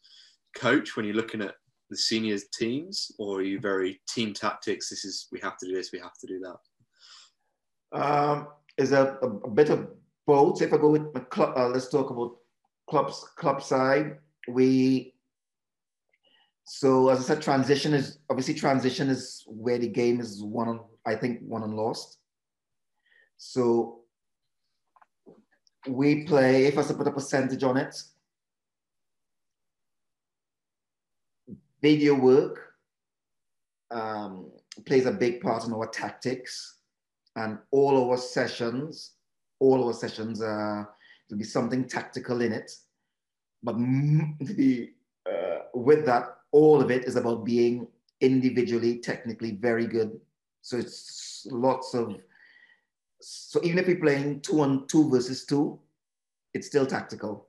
[0.56, 1.56] coach when you're looking at
[1.90, 4.90] the seniors teams, or are you very team tactics?
[4.90, 8.00] This is we have to do this, we have to do that.
[8.00, 8.48] Um,
[8.78, 9.88] is a, a, bit of
[10.26, 10.62] both.
[10.62, 12.38] If I go with the club, uh, let's talk about
[12.90, 14.18] clubs club side.
[14.48, 15.14] We
[16.70, 20.82] so as I said, transition is obviously transition is where the game is won on,
[21.06, 22.18] I think, won and lost.
[23.38, 24.02] So
[25.88, 27.96] we play, if I put a percentage on it,
[31.82, 32.74] video work
[33.90, 34.52] um,
[34.86, 36.80] plays a big part in our tactics
[37.38, 39.14] and all our sessions,
[39.60, 40.90] all our sessions, are
[41.30, 42.70] there'll be something tactical in it.
[43.64, 43.78] But
[44.42, 44.90] the,
[45.26, 47.88] uh, with that, all of it is about being
[48.22, 50.20] individually, technically very good.
[50.62, 52.18] So it's lots of,
[53.22, 55.80] so even if we're playing two on two versus two,
[56.54, 57.48] it's still tactical,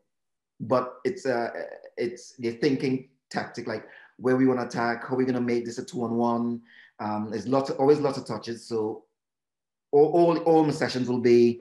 [0.61, 1.51] but it's, uh,
[1.97, 3.87] it's, you're thinking tactic, like
[4.19, 6.61] where we want to attack, how we're going to make this a two on one.
[7.01, 8.67] Um, there's lots of, always lots of touches.
[8.67, 9.05] So
[9.93, 11.61] all, all, all the sessions will be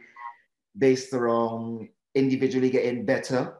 [0.77, 3.53] based around individually getting better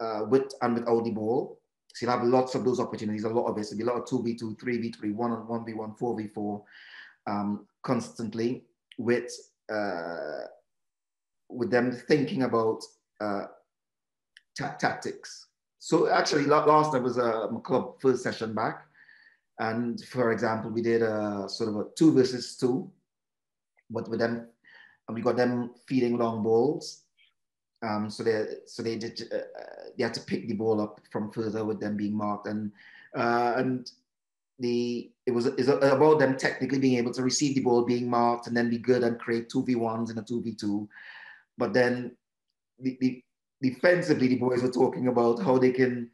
[0.00, 1.59] uh, with and without the ball
[1.92, 3.64] so you'll have lots of those opportunities, a lot of it.
[3.64, 6.62] So there'll be a lot of 2v2, 3v3, 1 on 1v1, 4v4
[7.26, 8.64] um, constantly
[8.98, 9.30] with,
[9.72, 10.44] uh,
[11.48, 12.82] with them thinking about
[13.20, 13.46] uh,
[14.56, 15.46] tactics.
[15.78, 18.86] So actually last time was a club first session back.
[19.58, 22.90] And for example, we did a sort of a two versus two,
[23.90, 24.48] but with them,
[25.06, 27.02] and we got them feeding long balls.
[27.82, 29.38] Um, so they so they did uh,
[29.96, 32.72] they had to pick the ball up from further with them being marked and
[33.16, 33.90] uh, and
[34.60, 38.46] the it was it's about them technically being able to receive the ball, being marked,
[38.46, 40.88] and then be good and create two v ones and a two v two.
[41.58, 42.16] But then
[42.78, 43.22] the, the
[43.62, 46.10] defensively, the boys were talking about how they can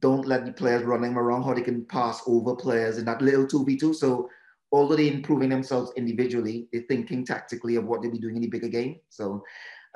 [0.00, 3.46] don't let the players running around, how they can pass over players in that little
[3.46, 3.92] two v two.
[3.92, 4.30] So
[4.72, 8.48] although they're improving themselves individually, they're thinking tactically of what they'll be doing in the
[8.48, 8.96] bigger game.
[9.10, 9.44] So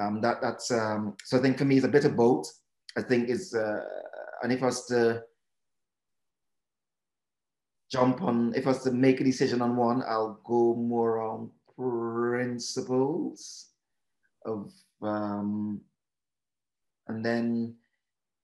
[0.01, 2.51] um, that that's um, so I think for me it's a bit of both.
[2.97, 3.81] I think is uh,
[4.43, 5.23] and if I was to
[7.91, 11.51] jump on, if I was to make a decision on one, I'll go more on
[11.77, 13.69] principles
[14.45, 15.81] of, um,
[17.09, 17.75] and then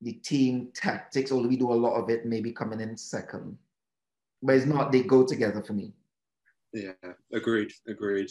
[0.01, 3.59] the team tactics, although we do a lot of it, maybe coming in second.
[4.43, 5.93] But it's not, they go together for me.
[6.73, 6.93] Yeah,
[7.33, 8.31] agreed, agreed.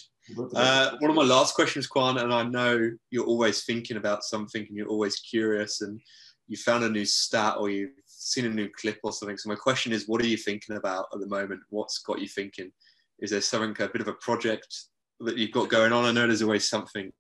[0.56, 4.66] Uh, one of my last questions, Kwan, and I know you're always thinking about something
[4.66, 6.00] and you're always curious and
[6.48, 9.38] you found a new stat or you've seen a new clip or something.
[9.38, 11.62] So my question is, what are you thinking about at the moment?
[11.70, 12.72] What's got you thinking?
[13.20, 14.86] Is there something, a bit of a project
[15.20, 16.06] that you've got going on?
[16.06, 17.12] I know there's always something.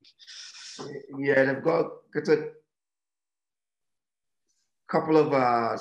[1.18, 2.52] Yeah, they've got, got a
[4.90, 5.78] couple of, uh,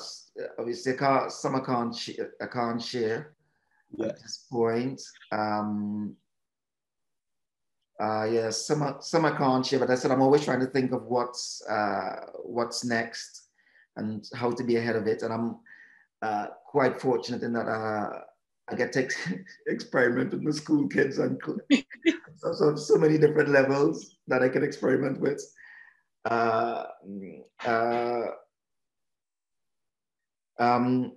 [0.59, 1.97] obviously, I can't, some I can't,
[2.43, 3.37] I can't share
[4.01, 5.01] at this point.
[5.33, 6.17] Um,
[8.01, 10.93] uh, yeah, some some I can't share, but I said I'm always trying to think
[10.93, 13.49] of what's uh, what's next
[13.97, 15.23] and how to be ahead of it.
[15.23, 15.57] And I'm
[16.23, 18.21] uh, quite fortunate in that uh,
[18.71, 19.09] I get to
[19.67, 21.41] experiment with the school kids and
[22.37, 25.43] so, so, so many different levels that I can experiment with.
[26.25, 26.85] Uh,
[27.67, 28.23] uh,
[30.59, 31.13] um,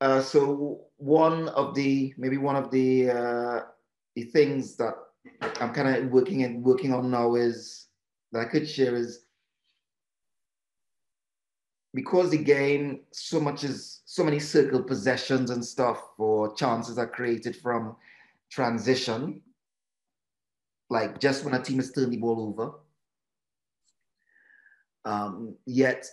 [0.00, 3.60] uh, so one of the maybe one of the uh,
[4.14, 4.94] the things that
[5.60, 7.88] I'm kind of working and working on now is
[8.32, 9.26] that I could share is
[11.92, 17.06] because the game so much is so many circle possessions and stuff or chances are
[17.06, 17.96] created from
[18.50, 19.42] transition
[20.88, 22.72] like just when a team is turning the ball over.
[25.04, 26.06] Um, yet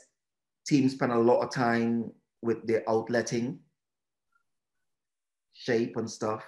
[0.67, 2.11] teams spend a lot of time
[2.41, 3.59] with their outletting
[5.53, 6.43] shape and stuff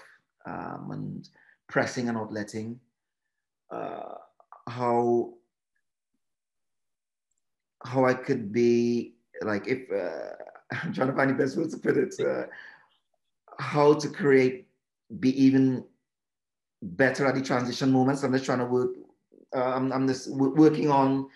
[0.46, 1.30] um, and
[1.68, 2.78] pressing and outletting,
[3.72, 4.16] uh,
[4.68, 5.34] how
[7.86, 10.36] how I could be like if uh,
[10.84, 12.46] I'm trying to find the best words to put it, uh,
[13.60, 14.68] how to create
[15.20, 15.84] be even
[16.82, 18.24] better at the transition moments.
[18.24, 18.92] I'm just trying to work.
[19.56, 21.28] Uh, I'm, I'm just working on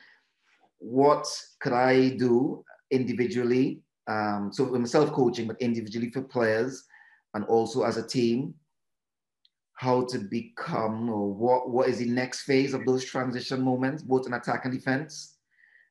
[0.80, 1.28] what
[1.60, 3.82] could I do individually.
[4.08, 6.86] Um, so I'm self coaching, but individually for players
[7.38, 8.56] and also as a team
[9.76, 14.26] how to become or what, what is the next phase of those transition moments, both
[14.26, 15.36] in attack and defense,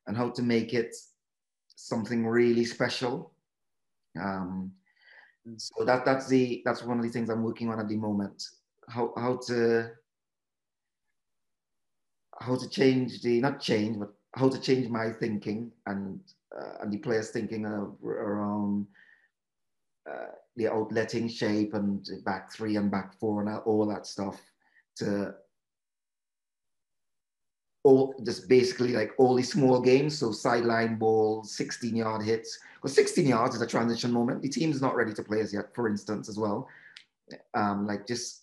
[0.08, 0.92] and how to make it
[1.76, 3.32] something really special.
[4.20, 4.72] Um,
[5.56, 8.42] so that that's the that's one of the things I'm working on at the moment.
[8.88, 9.90] How how to
[12.40, 16.18] how to change the not change but how to change my thinking and
[16.60, 18.88] uh, and the players thinking around
[20.08, 24.40] uh, the outletting shape and back three and back four and all that stuff
[24.96, 25.34] to
[27.86, 30.18] all just basically like all these small games.
[30.18, 32.58] So sideline balls, 16 yard hits.
[32.74, 34.42] Because 16 yards is a transition moment.
[34.42, 36.68] The team's not ready to play as yet, for instance, as well.
[37.54, 38.42] Um, like just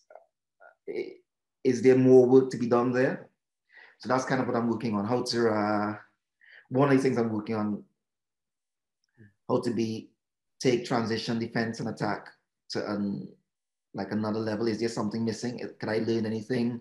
[1.63, 3.29] is there more work to be done there?
[3.99, 5.05] So that's kind of what I'm working on.
[5.05, 5.95] How to uh,
[6.69, 7.83] one of the things I'm working on,
[9.47, 10.09] how to be
[10.63, 12.29] take transition, defense, and attack
[12.69, 12.79] to
[13.93, 14.67] like another level?
[14.67, 15.59] Is there something missing?
[15.79, 16.79] Can I learn anything?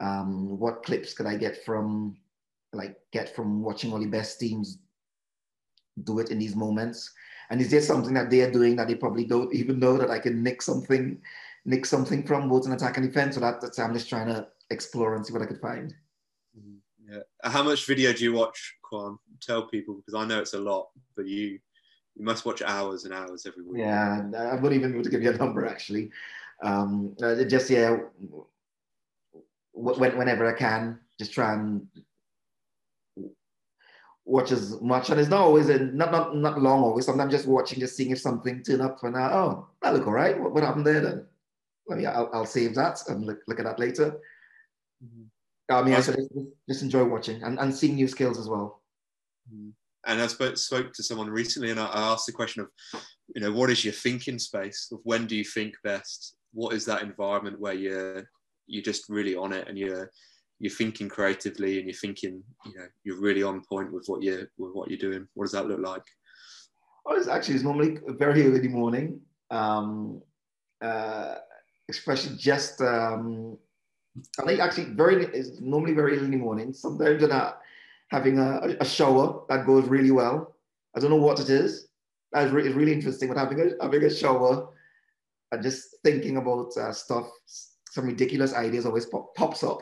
[0.00, 2.16] Um, what clips could I get from
[2.72, 4.78] like get from watching all the best teams
[6.02, 7.12] do it in these moments?
[7.50, 10.18] And is there something that they're doing that they probably don't even know that I
[10.18, 11.20] can nick something,
[11.64, 13.34] nick something from both an attack and defense?
[13.36, 15.94] So that, that's I'm just trying to explore and see what I could find.
[16.58, 17.12] Mm-hmm.
[17.12, 17.22] Yeah.
[17.44, 19.18] How much video do you watch, Kwan?
[19.40, 21.60] Tell people because I know it's a lot, but you
[22.16, 23.80] you must watch hours and hours every week.
[23.80, 26.10] Yeah, I'm not even able to give you a number actually.
[26.62, 27.96] Um, uh, just yeah,
[29.72, 31.86] whenever I can, just try and
[34.24, 35.10] watch as much.
[35.10, 37.06] And it's not always a, not not not long always.
[37.06, 39.02] Sometimes just watching, just seeing if something turn up.
[39.02, 40.38] And uh, oh, that look all right.
[40.38, 41.26] What, what happened there then?
[41.88, 42.06] Let me.
[42.06, 44.20] I'll, I'll save that and look, look at that later.
[45.04, 45.24] Mm-hmm.
[45.70, 46.18] I mean, I just,
[46.68, 48.82] just enjoy watching and, and seeing new skills as well.
[49.52, 49.70] Mm-hmm
[50.06, 53.02] and I spoke, spoke to someone recently and I, I asked the question of,
[53.34, 56.36] you know, what is your thinking space of when do you think best?
[56.52, 58.28] What is that environment where you're,
[58.66, 60.10] you're just really on it and you're,
[60.62, 64.48] you're thinking creatively and you're thinking, you know, you're really on point with what you're
[64.58, 65.26] with what you're doing?
[65.34, 66.04] What does that look like?
[67.04, 70.22] Oh, it's actually it's normally very early morning, um,
[70.80, 71.34] uh,
[71.90, 72.80] especially just.
[72.80, 73.58] Um,
[74.38, 76.72] I think actually very it's normally very early morning.
[76.72, 77.54] Sometimes I'm
[78.12, 80.54] having a, a shower that goes really well.
[80.94, 81.88] I don't know what it is.
[82.32, 83.28] That's re- really interesting.
[83.28, 84.68] But having a having a shower
[85.50, 87.26] and just thinking about uh, stuff,
[87.90, 89.78] some ridiculous ideas always pop, pops up.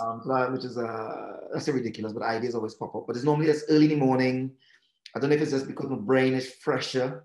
[0.00, 0.20] Um,
[0.52, 3.04] which is uh, that's ridiculous, but ideas always pop up.
[3.06, 4.50] But it's normally just early in the morning.
[5.14, 7.24] I don't know if it's just because my brain is fresher,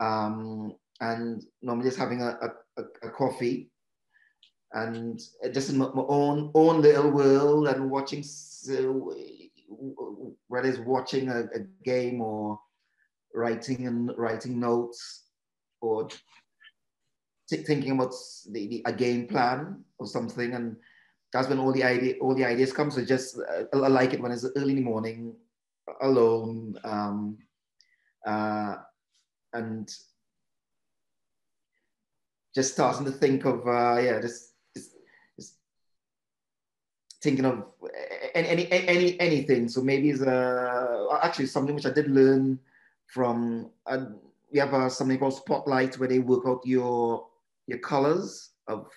[0.00, 2.38] um, and normally just having a,
[2.78, 3.71] a, a coffee,
[4.74, 5.20] and
[5.52, 9.14] just in my, own own little world, and watching so,
[10.48, 12.58] whether it's watching a, a game or
[13.34, 15.24] writing and writing notes
[15.80, 16.08] or
[17.50, 18.14] thinking about
[18.50, 20.54] the, the, a game plan or something.
[20.54, 20.76] And
[21.32, 22.90] that's when all the idea all the ideas come.
[22.90, 25.34] So just uh, i like it when it's early in the morning
[26.00, 27.38] alone um,
[28.26, 28.76] uh,
[29.52, 29.90] and
[32.54, 34.51] just starting to think of uh, yeah just
[37.22, 37.64] thinking of
[38.34, 42.58] any, any any anything so maybe it's uh, actually something which i did learn
[43.06, 44.06] from uh,
[44.52, 47.26] we have uh, something called spotlight where they work out your
[47.66, 48.88] your colors of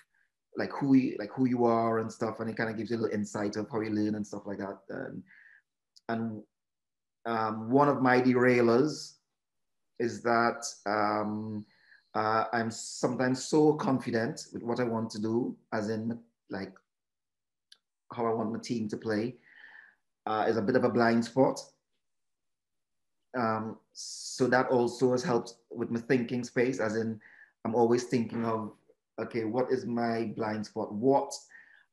[0.56, 2.96] like who you, like who you are and stuff, and it kind of gives you
[2.96, 4.78] a little insight of how you learn and stuff like that.
[4.88, 5.22] And,
[6.08, 6.42] and
[7.26, 9.14] um, one of my derailers
[9.98, 11.64] is that um,
[12.14, 16.18] uh, I'm sometimes so confident with what I want to do, as in
[16.50, 16.72] like
[18.12, 19.36] how I want my team to play,
[20.26, 21.60] uh, is a bit of a blind spot.
[23.36, 27.20] Um, so that also has helped with my thinking space, as in
[27.64, 28.72] I'm always thinking of,
[29.18, 30.92] okay, what is my blind spot?
[30.92, 31.34] What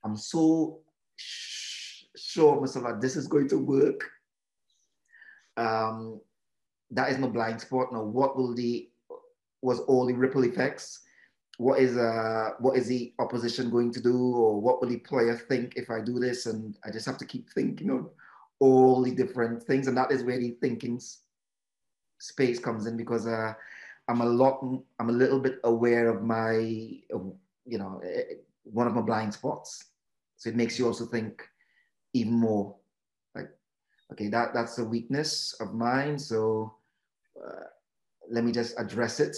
[0.04, 0.80] I'm so
[1.16, 4.10] sh- sure myself that this is going to work.
[5.58, 6.22] Um,
[6.92, 7.92] that is my blind spot.
[7.92, 8.90] Now, what will the
[9.62, 11.00] was all the ripple effects?
[11.58, 15.36] What is uh what is the opposition going to do, or what will the player
[15.36, 16.46] think if I do this?
[16.48, 18.10] And I just have to keep thinking of
[18.60, 21.00] all the different things, and that is where the thinking
[22.20, 23.54] space comes in because uh,
[24.08, 24.64] I'm a lot,
[25.00, 29.92] I'm a little bit aware of my, you know, eh, one of my blind spots.
[30.38, 31.44] So it makes you also think
[32.14, 32.76] even more
[33.36, 33.50] like,
[34.12, 36.18] okay, that, that's a weakness of mine.
[36.20, 36.76] So
[37.38, 37.68] uh,
[38.30, 39.38] let me just address it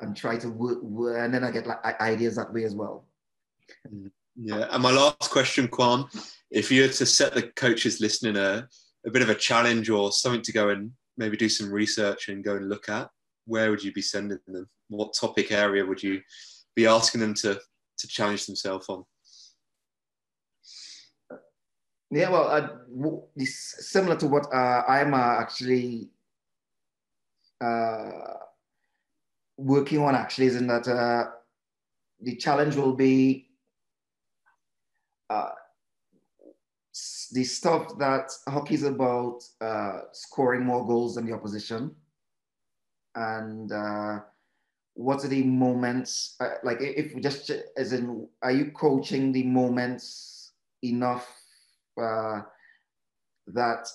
[0.00, 0.78] and try to work,
[1.18, 3.04] and then I get like ideas that way as well.
[3.92, 4.68] Mm, yeah.
[4.70, 6.06] And my last question, Kwan,
[6.50, 8.68] if you were to set the coaches listening a,
[9.06, 12.44] a bit of a challenge or something to go and maybe do some research and
[12.44, 13.10] go and look at,
[13.46, 14.68] where would you be sending them?
[14.88, 16.20] What topic area would you
[16.74, 17.60] be asking them to
[17.98, 19.04] to challenge themselves on?
[22.10, 26.08] Yeah, well, uh, similar to what uh, I'm uh, actually
[27.60, 28.34] uh,
[29.58, 30.14] working on.
[30.14, 31.30] Actually, is in that uh,
[32.22, 33.48] the challenge will be
[35.28, 35.50] uh,
[37.32, 39.42] the stuff that hockey is about
[40.12, 41.94] scoring more goals than the opposition
[43.18, 44.20] and uh,
[44.94, 49.42] what are the moments uh, like if we just as in are you coaching the
[49.42, 50.52] moments
[50.82, 51.26] enough
[52.00, 52.40] uh,
[53.46, 53.88] that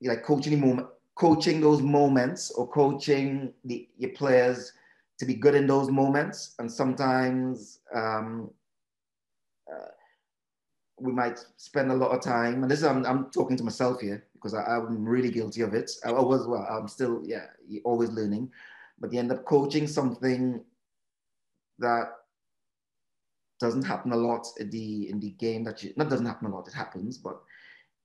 [0.00, 4.72] you like coaching the moment coaching those moments or coaching the your players
[5.18, 8.50] to be good in those moments and sometimes um,
[9.72, 9.88] uh,
[10.98, 14.00] we might spend a lot of time and this is I'm, I'm talking to myself
[14.00, 15.90] here because I'm really guilty of it.
[16.04, 17.46] I was well, I'm still yeah,
[17.82, 18.50] always learning,
[18.98, 20.62] but you end up coaching something
[21.78, 22.12] that
[23.58, 26.54] doesn't happen a lot in the in the game that you not doesn't happen a
[26.54, 26.68] lot.
[26.68, 27.40] It happens, but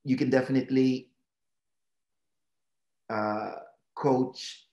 [0.06, 1.09] you can definitely
[3.10, 3.52] uh,
[3.96, 4.66] coach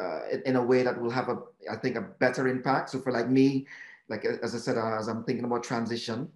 [0.00, 1.38] uh, in, a way that will have a
[1.70, 2.90] I think a better impact.
[2.90, 3.66] So for like me,
[4.08, 6.28] like as I said, as I'm thinking about transition,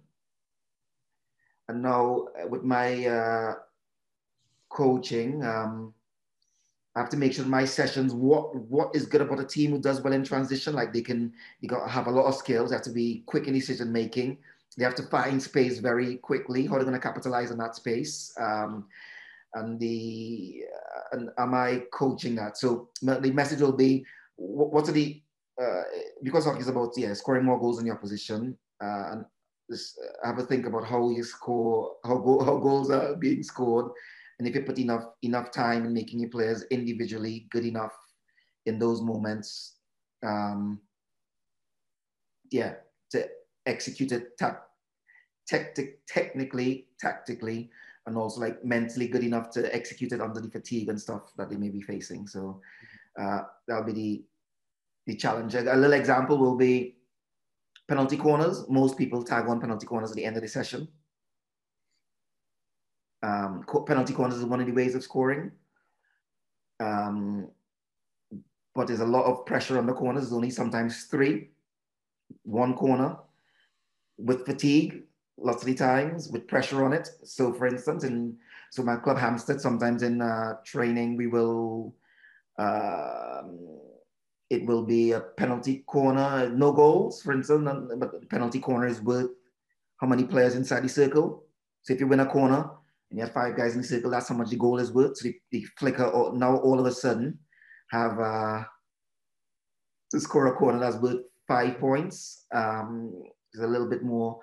[1.67, 3.53] and now uh, with my uh,
[4.69, 5.43] coaching.
[5.43, 5.93] Um,
[6.95, 9.79] I have to make sure my sessions, what what is good about a team who
[9.79, 11.31] does well in transition, like they can,
[11.61, 12.69] you got have a lot of skills.
[12.69, 14.37] They have to be quick in decision making.
[14.77, 16.65] They have to find space very quickly.
[16.65, 18.33] How are they going to capitalize on that space?
[18.39, 18.87] Um,
[19.55, 22.57] and the uh, and am I coaching that?
[22.57, 25.21] So the message will be, what, are the
[25.61, 25.83] uh,
[26.23, 29.25] because hockey is about yeah scoring more goals in your opposition uh, and
[29.69, 33.91] just have a think about how you score, how, go, how goals are being scored,
[34.39, 37.93] and if you put enough enough time in making your players individually good enough
[38.65, 39.75] in those moments,
[40.25, 40.79] um,
[42.51, 42.73] yeah,
[43.11, 43.27] to
[43.65, 44.61] execute it ta-
[45.47, 47.69] tactic, technically, tactically,
[48.09, 51.49] and also like mentally good enough to execute it under the fatigue and stuff that
[51.49, 52.27] they may be facing.
[52.27, 52.59] So
[53.19, 54.23] uh, that'll be the
[55.07, 55.55] the challenge.
[55.55, 56.97] A little example will be
[57.87, 58.65] penalty corners.
[58.69, 60.87] Most people tag on penalty corners at the end of the session.
[63.23, 65.51] Um, penalty corners is one of the ways of scoring.
[66.79, 67.49] Um,
[68.75, 70.23] but there's a lot of pressure on the corners.
[70.23, 71.49] There's only sometimes three,
[72.43, 73.17] one corner
[74.17, 75.03] with fatigue,
[75.41, 77.09] lots of times with pressure on it.
[77.23, 78.37] So, for instance, in
[78.71, 81.95] so my club Hampstead, sometimes in uh, training we will
[82.57, 83.41] uh,
[84.49, 89.29] it will be a penalty corner, no goals, for instance, but penalty corner is worth
[89.97, 91.43] how many players inside the circle.
[91.83, 92.69] So if you win a corner
[93.09, 95.17] and you have five guys in the circle, that's how much the goal is worth.
[95.17, 97.37] So the, the flicker now all of a sudden
[97.91, 98.63] have uh,
[100.11, 102.45] to score a corner that's worth five points.
[102.53, 103.23] Um,
[103.53, 104.39] there's a little bit more,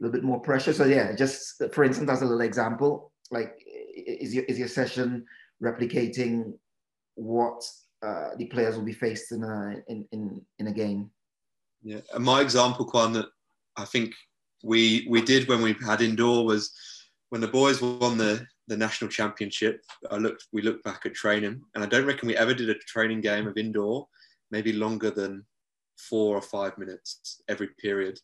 [0.00, 0.72] a little bit more pressure.
[0.72, 5.24] So yeah, just for instance, as a little example, like is your is your session
[5.62, 6.52] replicating
[7.14, 7.62] what
[8.04, 11.10] uh, the players will be faced in a in, in in a game?
[11.82, 13.26] Yeah, and my example, Kwan, that
[13.76, 14.14] I think
[14.62, 16.72] we we did when we had indoor was
[17.30, 19.80] when the boys won the the national championship.
[20.10, 22.74] I looked we looked back at training, and I don't reckon we ever did a
[22.74, 24.08] training game of indoor
[24.50, 25.44] maybe longer than
[25.98, 28.18] four or five minutes every period.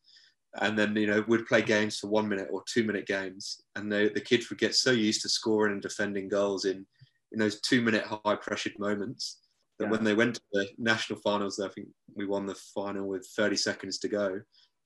[0.60, 3.62] And then, you know, we'd play games for one minute or two minute games.
[3.74, 6.84] And the, the kids would get so used to scoring and defending goals in,
[7.32, 9.38] in those two minute high pressured moments
[9.78, 9.90] that yeah.
[9.90, 13.56] when they went to the national finals, I think we won the final with 30
[13.56, 14.40] seconds to go.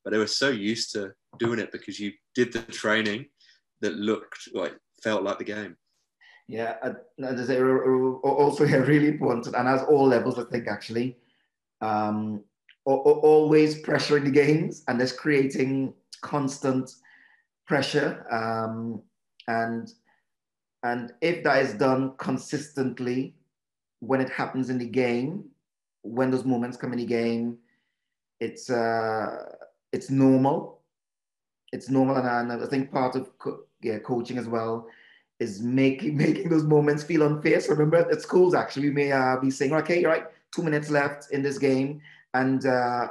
[0.05, 3.27] But they were so used to doing it because you did the training
[3.81, 5.77] that looked like, felt like the game.
[6.49, 6.77] Yeah,
[8.23, 11.17] also really important, and as all levels, I think actually,
[11.81, 12.45] um,
[12.95, 16.91] always pressuring the games and just creating constant
[17.67, 18.25] pressure.
[18.31, 19.03] Um,
[19.49, 19.93] and
[20.83, 23.35] and if that is done consistently,
[24.01, 25.45] when it happens in the game,
[26.03, 27.59] when those moments come in the game,
[28.41, 29.45] it's uh,
[29.93, 30.81] it's normal.
[31.73, 34.87] It's normal, and, and I think part of co- yeah, coaching as well
[35.41, 37.61] is making making those moments feel unfair.
[37.61, 40.25] So remember, at schools actually, we may uh, be saying, okay, right,
[40.55, 42.01] two minutes left in this game,
[42.37, 43.09] and uh,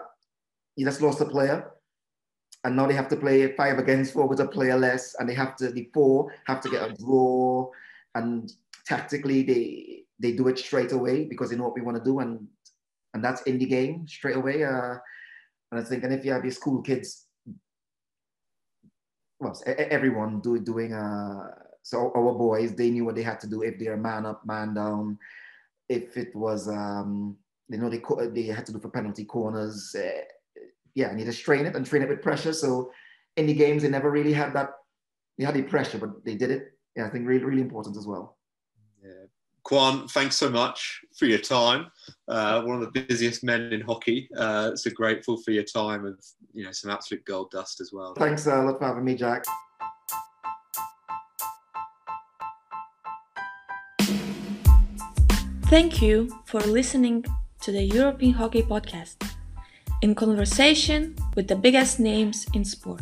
[0.75, 1.71] you just lost a player.
[2.63, 5.35] And now they have to play five against four with a player less, and they
[5.35, 7.69] have to the four have to get a draw.
[8.15, 8.51] And
[8.87, 12.19] tactically, they they do it straight away because they know what we want to do,
[12.19, 12.47] and
[13.13, 14.63] and that's in the game straight away.
[14.63, 14.97] Uh,
[15.71, 17.25] and I think, and if you have your school kids,
[19.39, 21.49] well, everyone do, doing uh,
[21.83, 24.73] so our boys they knew what they had to do if they're man up, man
[24.73, 25.19] down,
[25.87, 27.37] if it was um,
[27.69, 29.95] you know they they had to do for penalty corners.
[29.97, 30.21] Uh,
[30.93, 32.53] yeah, and you just train it and train it with pressure.
[32.53, 32.91] So
[33.35, 34.69] in the games, they never really had that.
[35.37, 36.73] They had the pressure, but they did it.
[36.95, 38.37] Yeah, I think really really important as well.
[39.03, 39.25] Yeah.
[39.63, 41.87] Kwan, thanks so much for your time.
[42.27, 44.29] Uh, one of the busiest men in hockey.
[44.37, 46.17] Uh, so grateful for your time and
[46.53, 48.13] you know some absolute gold dust as well.
[48.13, 49.43] Thanks uh, a lot for having me, Jack.
[55.67, 57.25] Thank you for listening
[57.65, 59.15] to the European Hockey Podcast
[60.03, 63.01] in conversation with the biggest names in sport.